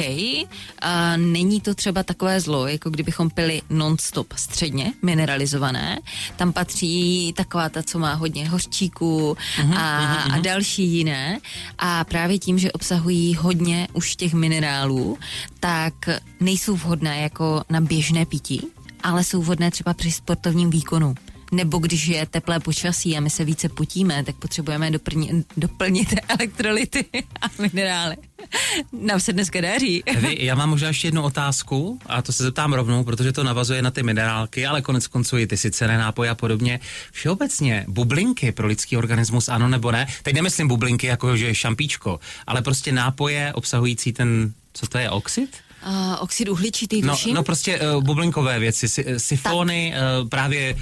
a 0.82 1.18
není 1.18 1.62
to 1.62 1.76
třeba 1.76 2.04
takové 2.04 2.42
zlo, 2.42 2.68
jako 2.68 2.90
kdybychom 2.90 3.30
pili 3.30 3.62
non-stop 3.70 4.34
středně 4.36 4.94
mineralizované. 5.02 6.00
Tam 6.36 6.54
patří 6.54 7.34
taková 7.38 7.70
ta, 7.70 7.84
co 7.84 8.00
má 8.00 8.14
hodně 8.14 8.50
hořčíků 8.50 9.38
a, 9.76 10.14
a 10.16 10.40
další 10.40 10.84
jiné. 10.84 11.40
A 11.78 12.04
právě 12.04 12.40
tím, 12.40 12.60
že 12.60 12.72
obsahují 12.72 13.36
hodně 13.36 13.88
už 13.94 14.16
těch 14.16 14.34
minerálů, 14.34 15.18
tak 15.60 15.94
nejsou 16.40 16.76
vhodné 16.76 17.22
jako 17.22 17.64
na 17.70 17.82
běžné 17.82 18.26
pití, 18.26 18.68
ale 19.04 19.24
jsou 19.24 19.42
vhodné 19.42 19.72
třeba 19.72 19.94
při 19.94 20.12
sportovním 20.12 20.70
výkonu. 20.70 21.16
Nebo 21.52 21.78
když 21.78 22.08
je 22.08 22.26
teplé 22.26 22.60
počasí 22.60 23.18
a 23.18 23.20
my 23.20 23.30
se 23.30 23.46
více 23.46 23.70
potíme, 23.70 24.24
tak 24.24 24.36
potřebujeme 24.36 24.92
doplnit, 24.92 25.46
doplnit 25.58 26.14
elektrolyty 26.28 27.06
a 27.42 27.46
minerály. 27.62 28.16
Nám 29.02 29.20
se 29.20 29.34
dneska 29.34 29.62
daří. 29.62 30.04
Evi, 30.06 30.38
já 30.40 30.56
mám 30.56 30.70
možná 30.70 30.88
ještě 30.88 31.08
jednu 31.08 31.22
otázku 31.24 32.00
a 32.06 32.22
to 32.22 32.34
se 32.34 32.44
zeptám 32.44 32.74
rovnou, 32.74 33.04
protože 33.04 33.32
to 33.32 33.44
navazuje 33.44 33.82
na 33.82 33.92
ty 33.92 34.04
minerálky, 34.04 34.66
ale 34.66 34.82
konec 34.82 35.08
konců 35.08 35.38
i 35.38 35.48
ty 35.48 35.58
sycené 35.58 35.98
nápoje 35.98 36.30
a 36.30 36.36
podobně. 36.36 36.80
Všeobecně 37.12 37.86
bublinky 37.88 38.52
pro 38.52 38.68
lidský 38.68 38.98
organismus 38.98 39.50
ano 39.50 39.68
nebo 39.70 39.92
ne? 39.92 40.08
Teď 40.24 40.36
nemyslím 40.36 40.68
bublinky 40.68 41.08
jako 41.08 41.38
že 41.38 41.46
je 41.48 41.56
šampíčko, 41.56 42.20
ale 42.48 42.62
prostě 42.62 42.92
nápoje 42.92 43.54
obsahující 43.54 44.14
ten, 44.14 44.54
co 44.74 44.88
to 44.88 44.98
je, 44.98 45.10
oxid? 45.10 45.58
Uh, 45.88 46.16
oxid 46.20 46.50
uhličitý, 46.50 47.02
No, 47.02 47.14
tuším. 47.14 47.36
no 47.36 47.44
prostě 47.44 47.80
uh, 47.80 48.04
bublinkové 48.04 48.60
věci, 48.60 48.90
si, 48.90 49.06
eh, 49.08 49.20
sifony, 49.20 49.94
uh, 50.22 50.30
právě, 50.30 50.76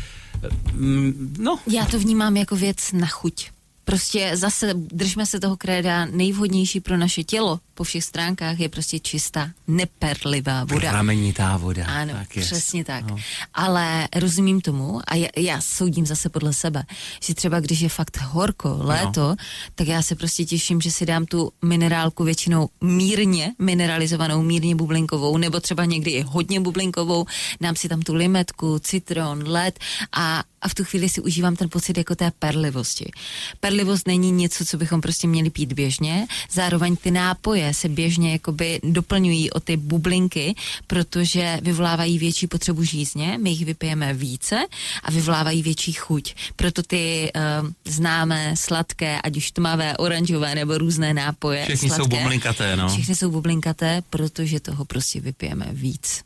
no, 1.38 1.60
Já 1.68 1.86
to 1.86 2.00
vnímám 2.00 2.38
jako 2.38 2.56
věc 2.56 2.92
na 2.92 3.08
chuť. 3.08 3.50
Prostě 3.86 4.32
zase 4.34 4.74
držme 4.74 5.26
se 5.26 5.40
toho 5.40 5.58
kréda, 5.58 6.06
nejvhodnější 6.06 6.80
pro 6.80 6.98
naše 6.98 7.24
tělo 7.24 7.60
po 7.80 7.84
všech 7.84 8.04
stránkách 8.04 8.60
je 8.60 8.70
prostě 8.70 9.00
čistá, 9.00 9.50
neperlivá 9.68 10.64
voda. 10.64 10.92
pramenitá 10.92 11.58
voda. 11.58 11.86
Ano, 11.86 12.14
tak 12.14 12.36
jest. 12.36 12.46
přesně 12.46 12.84
tak. 12.86 13.08
No. 13.08 13.16
Ale 13.54 14.08
rozumím 14.16 14.62
tomu 14.62 15.00
a 15.08 15.16
já, 15.16 15.28
já 15.38 15.62
soudím 15.62 16.06
zase 16.06 16.30
podle 16.30 16.54
sebe, 16.54 16.84
že 17.24 17.36
třeba 17.36 17.60
když 17.60 17.80
je 17.80 17.90
fakt 17.90 18.18
horko, 18.22 18.78
léto, 18.80 19.30
no. 19.30 19.36
tak 19.76 19.88
já 19.88 20.02
se 20.02 20.16
prostě 20.16 20.46
těším, 20.46 20.82
že 20.82 20.92
si 20.92 21.06
dám 21.06 21.26
tu 21.26 21.52
minerálku 21.62 22.24
většinou 22.24 22.70
mírně 22.82 23.54
mineralizovanou, 23.60 24.44
mírně 24.44 24.76
bublinkovou, 24.76 25.38
nebo 25.38 25.60
třeba 25.60 25.86
někdy 25.86 26.12
i 26.12 26.22
hodně 26.22 26.60
bublinkovou, 26.60 27.26
dám 27.62 27.76
si 27.76 27.90
tam 27.90 28.02
tu 28.02 28.14
limetku, 28.14 28.80
citron, 28.80 29.44
led 29.48 29.80
a 30.12 30.44
a 30.62 30.68
v 30.68 30.76
tu 30.76 30.84
chvíli 30.84 31.10
si 31.10 31.22
užívám 31.22 31.56
ten 31.56 31.70
pocit 31.70 31.98
jako 31.98 32.16
té 32.16 32.32
perlivosti. 32.40 33.12
Perlivost 33.60 34.08
není 34.08 34.32
něco, 34.32 34.66
co 34.66 34.78
bychom 34.78 35.02
prostě 35.02 35.28
měli 35.28 35.50
pít 35.50 35.74
běžně, 35.74 36.28
zároveň 36.52 36.96
ty 36.96 37.12
nápoje 37.12 37.69
se 37.74 37.90
běžně 37.90 38.32
jakoby 38.32 38.80
doplňují 38.84 39.52
o 39.52 39.60
ty 39.60 39.78
bublinky, 39.78 40.56
protože 40.88 41.60
vyvolávají 41.62 42.20
větší 42.20 42.48
potřebu 42.48 42.84
žízně, 42.84 43.38
my 43.42 43.50
jich 43.50 43.66
vypijeme 43.66 44.14
více 44.14 44.66
a 45.04 45.12
vyvolávají 45.12 45.64
větší 45.64 45.94
chuť. 45.94 46.36
Proto 46.56 46.84
ty 46.84 47.32
uh, 47.36 47.70
známé 47.86 48.56
sladké, 48.58 49.22
ať 49.24 49.38
už 49.38 49.52
tmavé, 49.52 49.98
oranžové 49.98 50.56
nebo 50.56 50.78
různé 50.78 51.14
nápoje. 51.14 51.66
Všechny 51.66 51.90
jsou 51.90 51.96
sladké, 51.96 52.18
bublinkaté, 52.18 52.76
no. 52.76 52.90
Všechny 52.90 53.16
jsou 53.16 53.32
bublinkaté, 53.32 54.02
protože 54.10 54.60
toho 54.60 54.86
prostě 54.86 55.22
vypijeme 55.22 55.68
víc. 55.72 56.24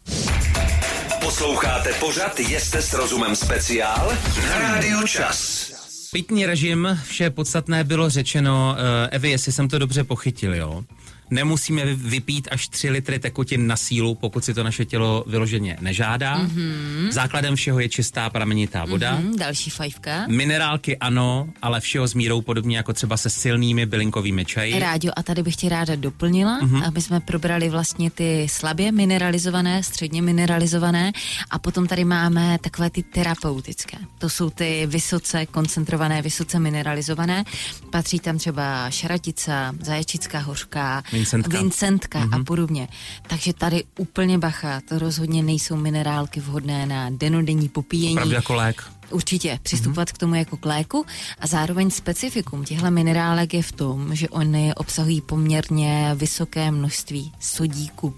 Posloucháte 1.22 1.94
pořad 1.94 2.40
Jeste 2.40 2.82
s 2.82 2.94
rozumem 2.94 3.36
speciál 3.36 4.18
na 4.50 4.60
Rádiu 4.60 5.08
Čas. 5.08 5.72
Pitní 6.12 6.46
režim, 6.46 7.00
vše 7.06 7.30
podstatné 7.30 7.84
bylo 7.84 8.10
řečeno. 8.10 8.76
Eh, 8.78 9.10
Evi, 9.10 9.30
jestli 9.30 9.52
jsem 9.52 9.70
to 9.70 9.80
dobře 9.80 10.04
pochytil, 10.04 10.56
jo? 10.56 10.84
Nemusíme 11.34 11.86
vy- 11.86 12.10
vypít 12.10 12.48
až 12.52 12.68
3 12.68 12.90
litry 12.90 13.20
tekutin 13.20 13.68
na 13.68 13.76
sílu, 13.78 14.16
pokud 14.16 14.46
si 14.46 14.54
to 14.54 14.64
naše 14.64 14.86
tělo 14.86 15.24
vyloženě 15.28 15.78
nežádá. 15.82 16.40
Mm-hmm. 16.46 17.12
Základem 17.12 17.56
všeho 17.56 17.80
je 17.80 17.90
čistá 17.90 18.30
pramenitá 18.30 18.86
voda. 18.86 19.18
Mm-hmm. 19.18 19.34
Hm, 19.34 19.38
další 19.38 19.70
fajfka. 19.70 20.26
Minerálky 20.28 20.98
ano, 20.98 21.48
ale 21.62 21.80
všeho 21.82 22.08
s 22.08 22.14
mírou 22.14 22.42
podobně 22.42 22.78
jako 22.78 22.94
třeba 22.94 23.18
se 23.18 23.30
silnými 23.30 23.86
bylinkovými 23.86 24.46
čaji. 24.46 24.80
Rádio, 24.80 25.14
a 25.16 25.24
tady 25.24 25.44
bych 25.44 25.56
tě 25.56 25.70
ráda 25.70 25.96
doplnila, 25.96 26.58
Mhm. 26.62 26.70
mm-hmm. 26.80 26.88
aby 26.88 27.02
jsme 27.02 27.20
probrali 27.20 27.70
vlastně 27.70 28.12
ty 28.12 28.48
slabě 28.50 28.92
mineralizované, 28.92 29.84
středně 29.84 30.22
mineralizované 30.22 31.12
a 31.50 31.60
potom 31.60 31.88
tady 31.88 32.06
máme 32.06 32.58
takové 32.62 32.90
ty 32.90 33.04
terapeutické. 33.04 33.98
To 34.18 34.30
jsou 34.30 34.50
ty 34.50 34.88
vysoce 34.88 35.46
koncentrované, 35.46 36.22
vysoce 36.22 36.60
mineralizované. 36.60 37.44
Patří 37.92 38.20
tam 38.20 38.38
třeba 38.38 38.90
šaratica, 38.90 39.74
zaječická 39.82 40.40
hořká, 40.40 41.04
Vincentka. 41.24 41.58
Vincentka 41.58 42.20
mm-hmm. 42.20 42.42
a 42.42 42.44
podobně. 42.44 42.88
Takže 43.28 43.54
tady 43.54 43.84
úplně 43.98 44.38
bacha, 44.38 44.82
to 44.90 45.00
rozhodně 45.00 45.44
nejsou 45.44 45.76
minerálky 45.76 46.40
vhodné 46.40 46.86
na 46.86 47.10
denodenní 47.10 47.70
popíjení. 47.70 48.14
Opravdu 48.14 48.36
jako 48.36 48.54
lék. 48.54 48.84
Určitě, 49.10 49.60
přistupovat 49.64 50.10
mm-hmm. 50.10 50.14
k 50.14 50.18
tomu 50.18 50.36
jako 50.36 50.58
k 50.58 50.66
léku 50.66 51.06
a 51.40 51.48
zároveň 51.48 51.90
specifikum 51.90 52.64
těchto 52.66 52.92
minerálek 52.92 53.54
je 53.54 53.64
v 53.64 53.72
tom, 53.72 54.16
že 54.16 54.30
oni 54.30 54.74
obsahují 54.76 55.22
poměrně 55.22 56.12
vysoké 56.16 56.72
množství 56.72 57.32
sodíku. 57.40 58.16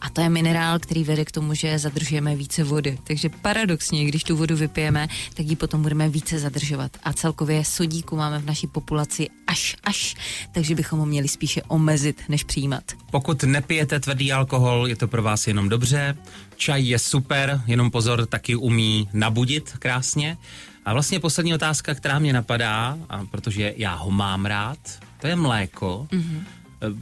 A 0.00 0.10
to 0.10 0.20
je 0.20 0.28
minerál, 0.28 0.78
který 0.78 1.04
vede 1.04 1.24
k 1.24 1.30
tomu, 1.30 1.54
že 1.54 1.78
zadržujeme 1.78 2.36
více 2.36 2.64
vody. 2.64 2.98
Takže 3.04 3.28
paradoxně, 3.28 4.04
když 4.04 4.24
tu 4.24 4.36
vodu 4.36 4.56
vypijeme, 4.56 5.08
tak 5.34 5.46
ji 5.46 5.56
potom 5.56 5.82
budeme 5.82 6.08
více 6.08 6.38
zadržovat. 6.38 6.96
A 7.02 7.12
celkově 7.12 7.64
sodíku 7.64 8.16
máme 8.16 8.38
v 8.38 8.46
naší 8.46 8.66
populaci 8.66 9.28
až 9.52 9.76
až, 9.84 10.14
takže 10.52 10.74
bychom 10.74 10.98
ho 10.98 11.06
měli 11.06 11.28
spíše 11.28 11.62
omezit, 11.68 12.22
než 12.28 12.44
přijímat. 12.44 12.84
Pokud 13.10 13.42
nepijete 13.42 14.00
tvrdý 14.00 14.32
alkohol, 14.32 14.88
je 14.88 14.96
to 14.96 15.08
pro 15.08 15.22
vás 15.22 15.46
jenom 15.46 15.68
dobře. 15.68 16.16
Čaj 16.56 16.82
je 16.84 16.98
super, 16.98 17.60
jenom 17.66 17.90
pozor, 17.90 18.26
taky 18.26 18.56
umí 18.56 19.08
nabudit 19.12 19.72
krásně. 19.78 20.38
A 20.84 20.92
vlastně 20.92 21.20
poslední 21.20 21.54
otázka, 21.54 21.94
která 21.94 22.18
mě 22.18 22.32
napadá, 22.32 22.98
a 23.08 23.24
protože 23.24 23.74
já 23.76 23.94
ho 23.94 24.10
mám 24.10 24.46
rád, 24.46 24.78
to 25.20 25.26
je 25.26 25.36
mléko. 25.36 26.08
Mm-hmm. 26.10 26.40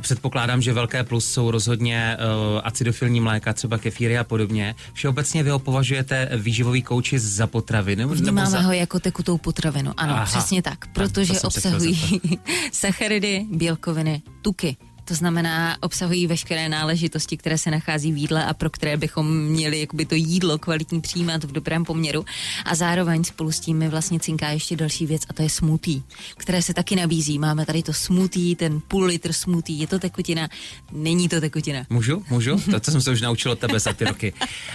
Předpokládám, 0.00 0.62
že 0.62 0.72
velké 0.72 1.04
plus 1.04 1.32
jsou 1.32 1.50
rozhodně 1.50 2.16
uh, 2.16 2.60
acidofilní 2.64 3.20
mléka, 3.20 3.52
třeba 3.52 3.78
kefíry 3.78 4.18
a 4.18 4.24
podobně. 4.24 4.74
Všeobecně 4.92 5.42
vy 5.42 5.50
ho 5.50 5.58
považujete 5.58 6.28
výživový 6.36 6.82
kouči 6.82 7.18
za 7.18 7.48
nebo 7.94 8.14
Vnímáme 8.14 8.50
za... 8.50 8.60
ho 8.60 8.72
jako 8.72 9.00
tekutou 9.00 9.38
potravinu, 9.38 9.92
ano, 9.96 10.12
Aha. 10.12 10.24
Přesně 10.24 10.62
tak, 10.62 10.92
protože 10.92 11.34
chtěl 11.34 11.46
obsahují 11.46 12.20
sacharidy, 12.72 13.46
bílkoviny, 13.50 14.22
tuky. 14.42 14.76
To 15.10 15.14
znamená, 15.14 15.76
obsahují 15.80 16.26
veškeré 16.26 16.68
náležitosti, 16.68 17.36
které 17.36 17.58
se 17.58 17.70
nachází 17.70 18.12
v 18.12 18.16
jídle 18.16 18.44
a 18.44 18.54
pro 18.54 18.70
které 18.70 18.96
bychom 18.96 19.38
měli 19.38 19.80
jakoby 19.80 20.06
to 20.06 20.14
jídlo 20.14 20.58
kvalitní 20.58 21.00
přijímat 21.00 21.44
v 21.44 21.52
dobrém 21.52 21.84
poměru. 21.84 22.24
A 22.64 22.74
zároveň 22.74 23.24
spolu 23.24 23.52
s 23.52 23.60
tím 23.60 23.78
mi 23.78 23.88
vlastně 23.88 24.20
cinká 24.20 24.48
ještě 24.48 24.76
další 24.76 25.06
věc 25.06 25.22
a 25.28 25.32
to 25.32 25.42
je 25.42 25.50
smoothie, 25.50 26.02
které 26.36 26.62
se 26.62 26.74
taky 26.74 26.96
nabízí. 26.96 27.38
Máme 27.38 27.66
tady 27.66 27.82
to 27.82 27.92
smoothie, 27.92 28.56
ten 28.56 28.80
půl 28.88 29.04
litr 29.04 29.32
smoothie, 29.32 29.78
je 29.78 29.86
to 29.86 29.98
tekutina, 29.98 30.48
není 30.92 31.28
to 31.28 31.40
tekutina. 31.40 31.86
Můžu? 31.90 32.24
Můžu? 32.30 32.60
To, 32.70 32.80
to 32.80 32.90
jsem 32.90 33.00
se 33.00 33.10
už 33.10 33.20
naučil 33.20 33.52
od 33.52 33.58
tebe 33.58 33.80
za 33.80 33.92
ty 33.92 34.04
roky. 34.04 34.32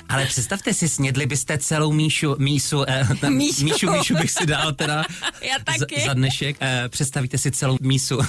Ale 0.10 0.26
představte 0.26 0.74
si, 0.74 0.90
snědli 0.90 1.26
byste 1.26 1.58
celou 1.58 1.92
míšu, 1.92 2.36
mísu, 2.40 2.84
eh, 2.90 3.08
tam, 3.22 3.34
Míšu. 3.38 3.64
míšu, 3.64 3.92
míšu 3.92 4.16
bych 4.16 4.32
si 4.32 4.46
dal 4.46 4.74
teda 4.74 5.06
Já 5.42 5.56
taky. 5.64 6.00
Za, 6.02 6.06
za 6.06 6.14
dnešek. 6.14 6.58
Eh, 6.60 6.90
představíte 6.90 7.38
si 7.38 7.52
celou 7.52 7.78
mísu 7.82 8.20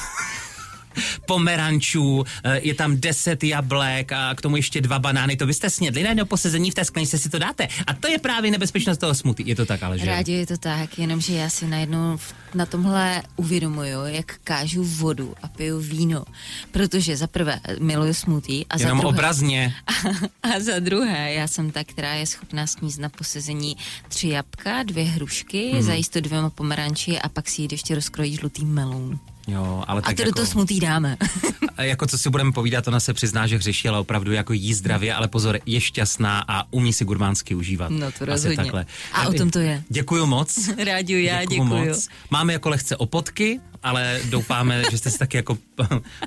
pomerančů, 1.26 2.24
eh, 2.44 2.60
je 2.62 2.74
tam 2.74 2.96
deset 2.96 3.44
jablek 3.44 4.12
a 4.12 4.34
k 4.34 4.40
tomu 4.40 4.56
ještě 4.56 4.80
dva 4.80 4.98
banány. 4.98 5.36
To 5.36 5.46
byste 5.46 5.70
snědli 5.70 6.02
na 6.02 6.08
jedno 6.08 6.26
posezení 6.26 6.70
v 6.70 6.74
té 6.74 6.84
skleničce 6.84 7.18
si 7.18 7.28
to 7.28 7.38
dáte. 7.38 7.68
A 7.86 7.94
to 7.94 8.08
je 8.08 8.18
právě 8.18 8.50
nebezpečnost 8.50 8.98
toho 8.98 9.14
smoothie. 9.14 9.48
Je 9.48 9.54
to 9.56 9.66
tak, 9.66 9.82
ale 9.82 9.98
že? 9.98 10.06
Rádi 10.06 10.32
je 10.32 10.46
to 10.46 10.56
tak, 10.56 10.98
jenomže 10.98 11.34
já 11.34 11.48
si 11.48 11.66
najednou 11.66 12.18
na 12.54 12.66
tomhle 12.66 13.22
uvědomuju, 13.36 14.06
jak 14.06 14.38
kážu 14.44 14.84
vodu 14.84 15.34
a 15.42 15.48
piju 15.48 15.80
víno. 15.80 16.24
Protože 16.72 17.16
za 17.16 17.26
prvé 17.26 17.60
miluju 17.80 18.14
smoothie 18.14 18.64
a 18.70 18.78
Jenom 18.78 18.98
za 18.98 19.02
druhé, 19.02 19.14
obrazně. 19.14 19.74
a 20.42 20.60
za 20.60 20.78
druhé 20.78 21.32
já 21.32 21.46
jsem 21.46 21.70
ta, 21.70 21.84
která 21.84 22.14
je 22.14 22.26
schopná 22.26 22.66
sníst 22.66 22.98
na 22.98 23.08
posezení 23.08 23.76
tři 24.08 24.28
jabka, 24.28 24.82
dvě 24.82 25.04
hrušky, 25.04 25.70
hmm. 25.72 25.82
zajíst 25.82 26.12
to 26.12 26.20
dvěma 26.20 26.50
pomeranči 26.50 27.18
a 27.18 27.28
pak 27.28 27.48
si 27.48 27.62
jít 27.62 27.72
ještě 27.72 27.94
rozkrojit 27.94 28.34
žlutý 28.34 28.64
melon. 28.64 29.18
Jo, 29.46 29.84
ale 29.86 30.00
A 30.00 30.04
tak 30.04 30.16
to 30.16 30.22
do 30.22 30.28
jako, 30.28 30.36
toho 30.36 30.46
smoothie 30.46 30.80
dáme. 30.80 31.16
a 31.76 31.82
jako 31.82 32.06
co 32.06 32.18
si 32.18 32.30
budeme 32.30 32.52
povídat, 32.52 32.88
ona 32.88 33.00
se 33.00 33.14
přizná, 33.14 33.46
že 33.46 33.56
hřeší, 33.56 33.88
ale 33.88 33.98
opravdu 33.98 34.32
jako 34.32 34.52
jí 34.52 34.74
zdravě, 34.74 35.14
ale 35.14 35.28
pozor, 35.28 35.58
je 35.66 35.80
šťastná 35.80 36.44
a 36.48 36.64
umí 36.72 36.92
si 36.92 37.04
gurmánsky 37.04 37.54
užívat. 37.54 37.90
No 37.90 38.06
to 38.12 38.16
Asi 38.16 38.24
rozhodně. 38.24 38.56
takhle. 38.56 38.86
A 39.12 39.28
o 39.28 39.32
tom 39.32 39.50
to 39.50 39.58
je. 39.58 39.82
Děkuju 39.88 40.26
moc. 40.26 40.68
Rádiu, 40.84 41.18
já 41.18 41.40
Děkuju 41.44 41.64
děkuju. 41.68 41.88
moc. 41.88 42.08
Máme 42.30 42.52
jako 42.52 42.68
lehce 42.68 42.96
opotky, 42.96 43.60
ale 43.82 44.20
doufáme, 44.24 44.82
že 44.90 44.98
jste 44.98 45.10
si 45.10 45.18
taky 45.18 45.36
jako 45.36 45.58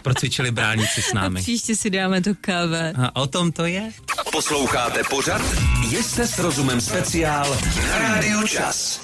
procvičili 0.01 0.51
bráníci 0.51 1.01
s 1.01 1.12
A 1.12 1.15
námi. 1.15 1.41
příště 1.41 1.75
si 1.75 1.89
dáme 1.89 2.21
to 2.21 2.29
káve. 2.41 2.93
A 2.95 3.15
o 3.15 3.27
tom 3.27 3.51
to 3.51 3.65
je? 3.65 3.89
Posloucháte 4.32 5.01
pořad 5.10 5.41
Jeste 5.89 6.27
s 6.27 6.39
rozumem 6.39 6.82
speciál 6.82 7.58
na 7.89 7.97
Rádiu 7.99 8.47
Čas. 8.47 8.97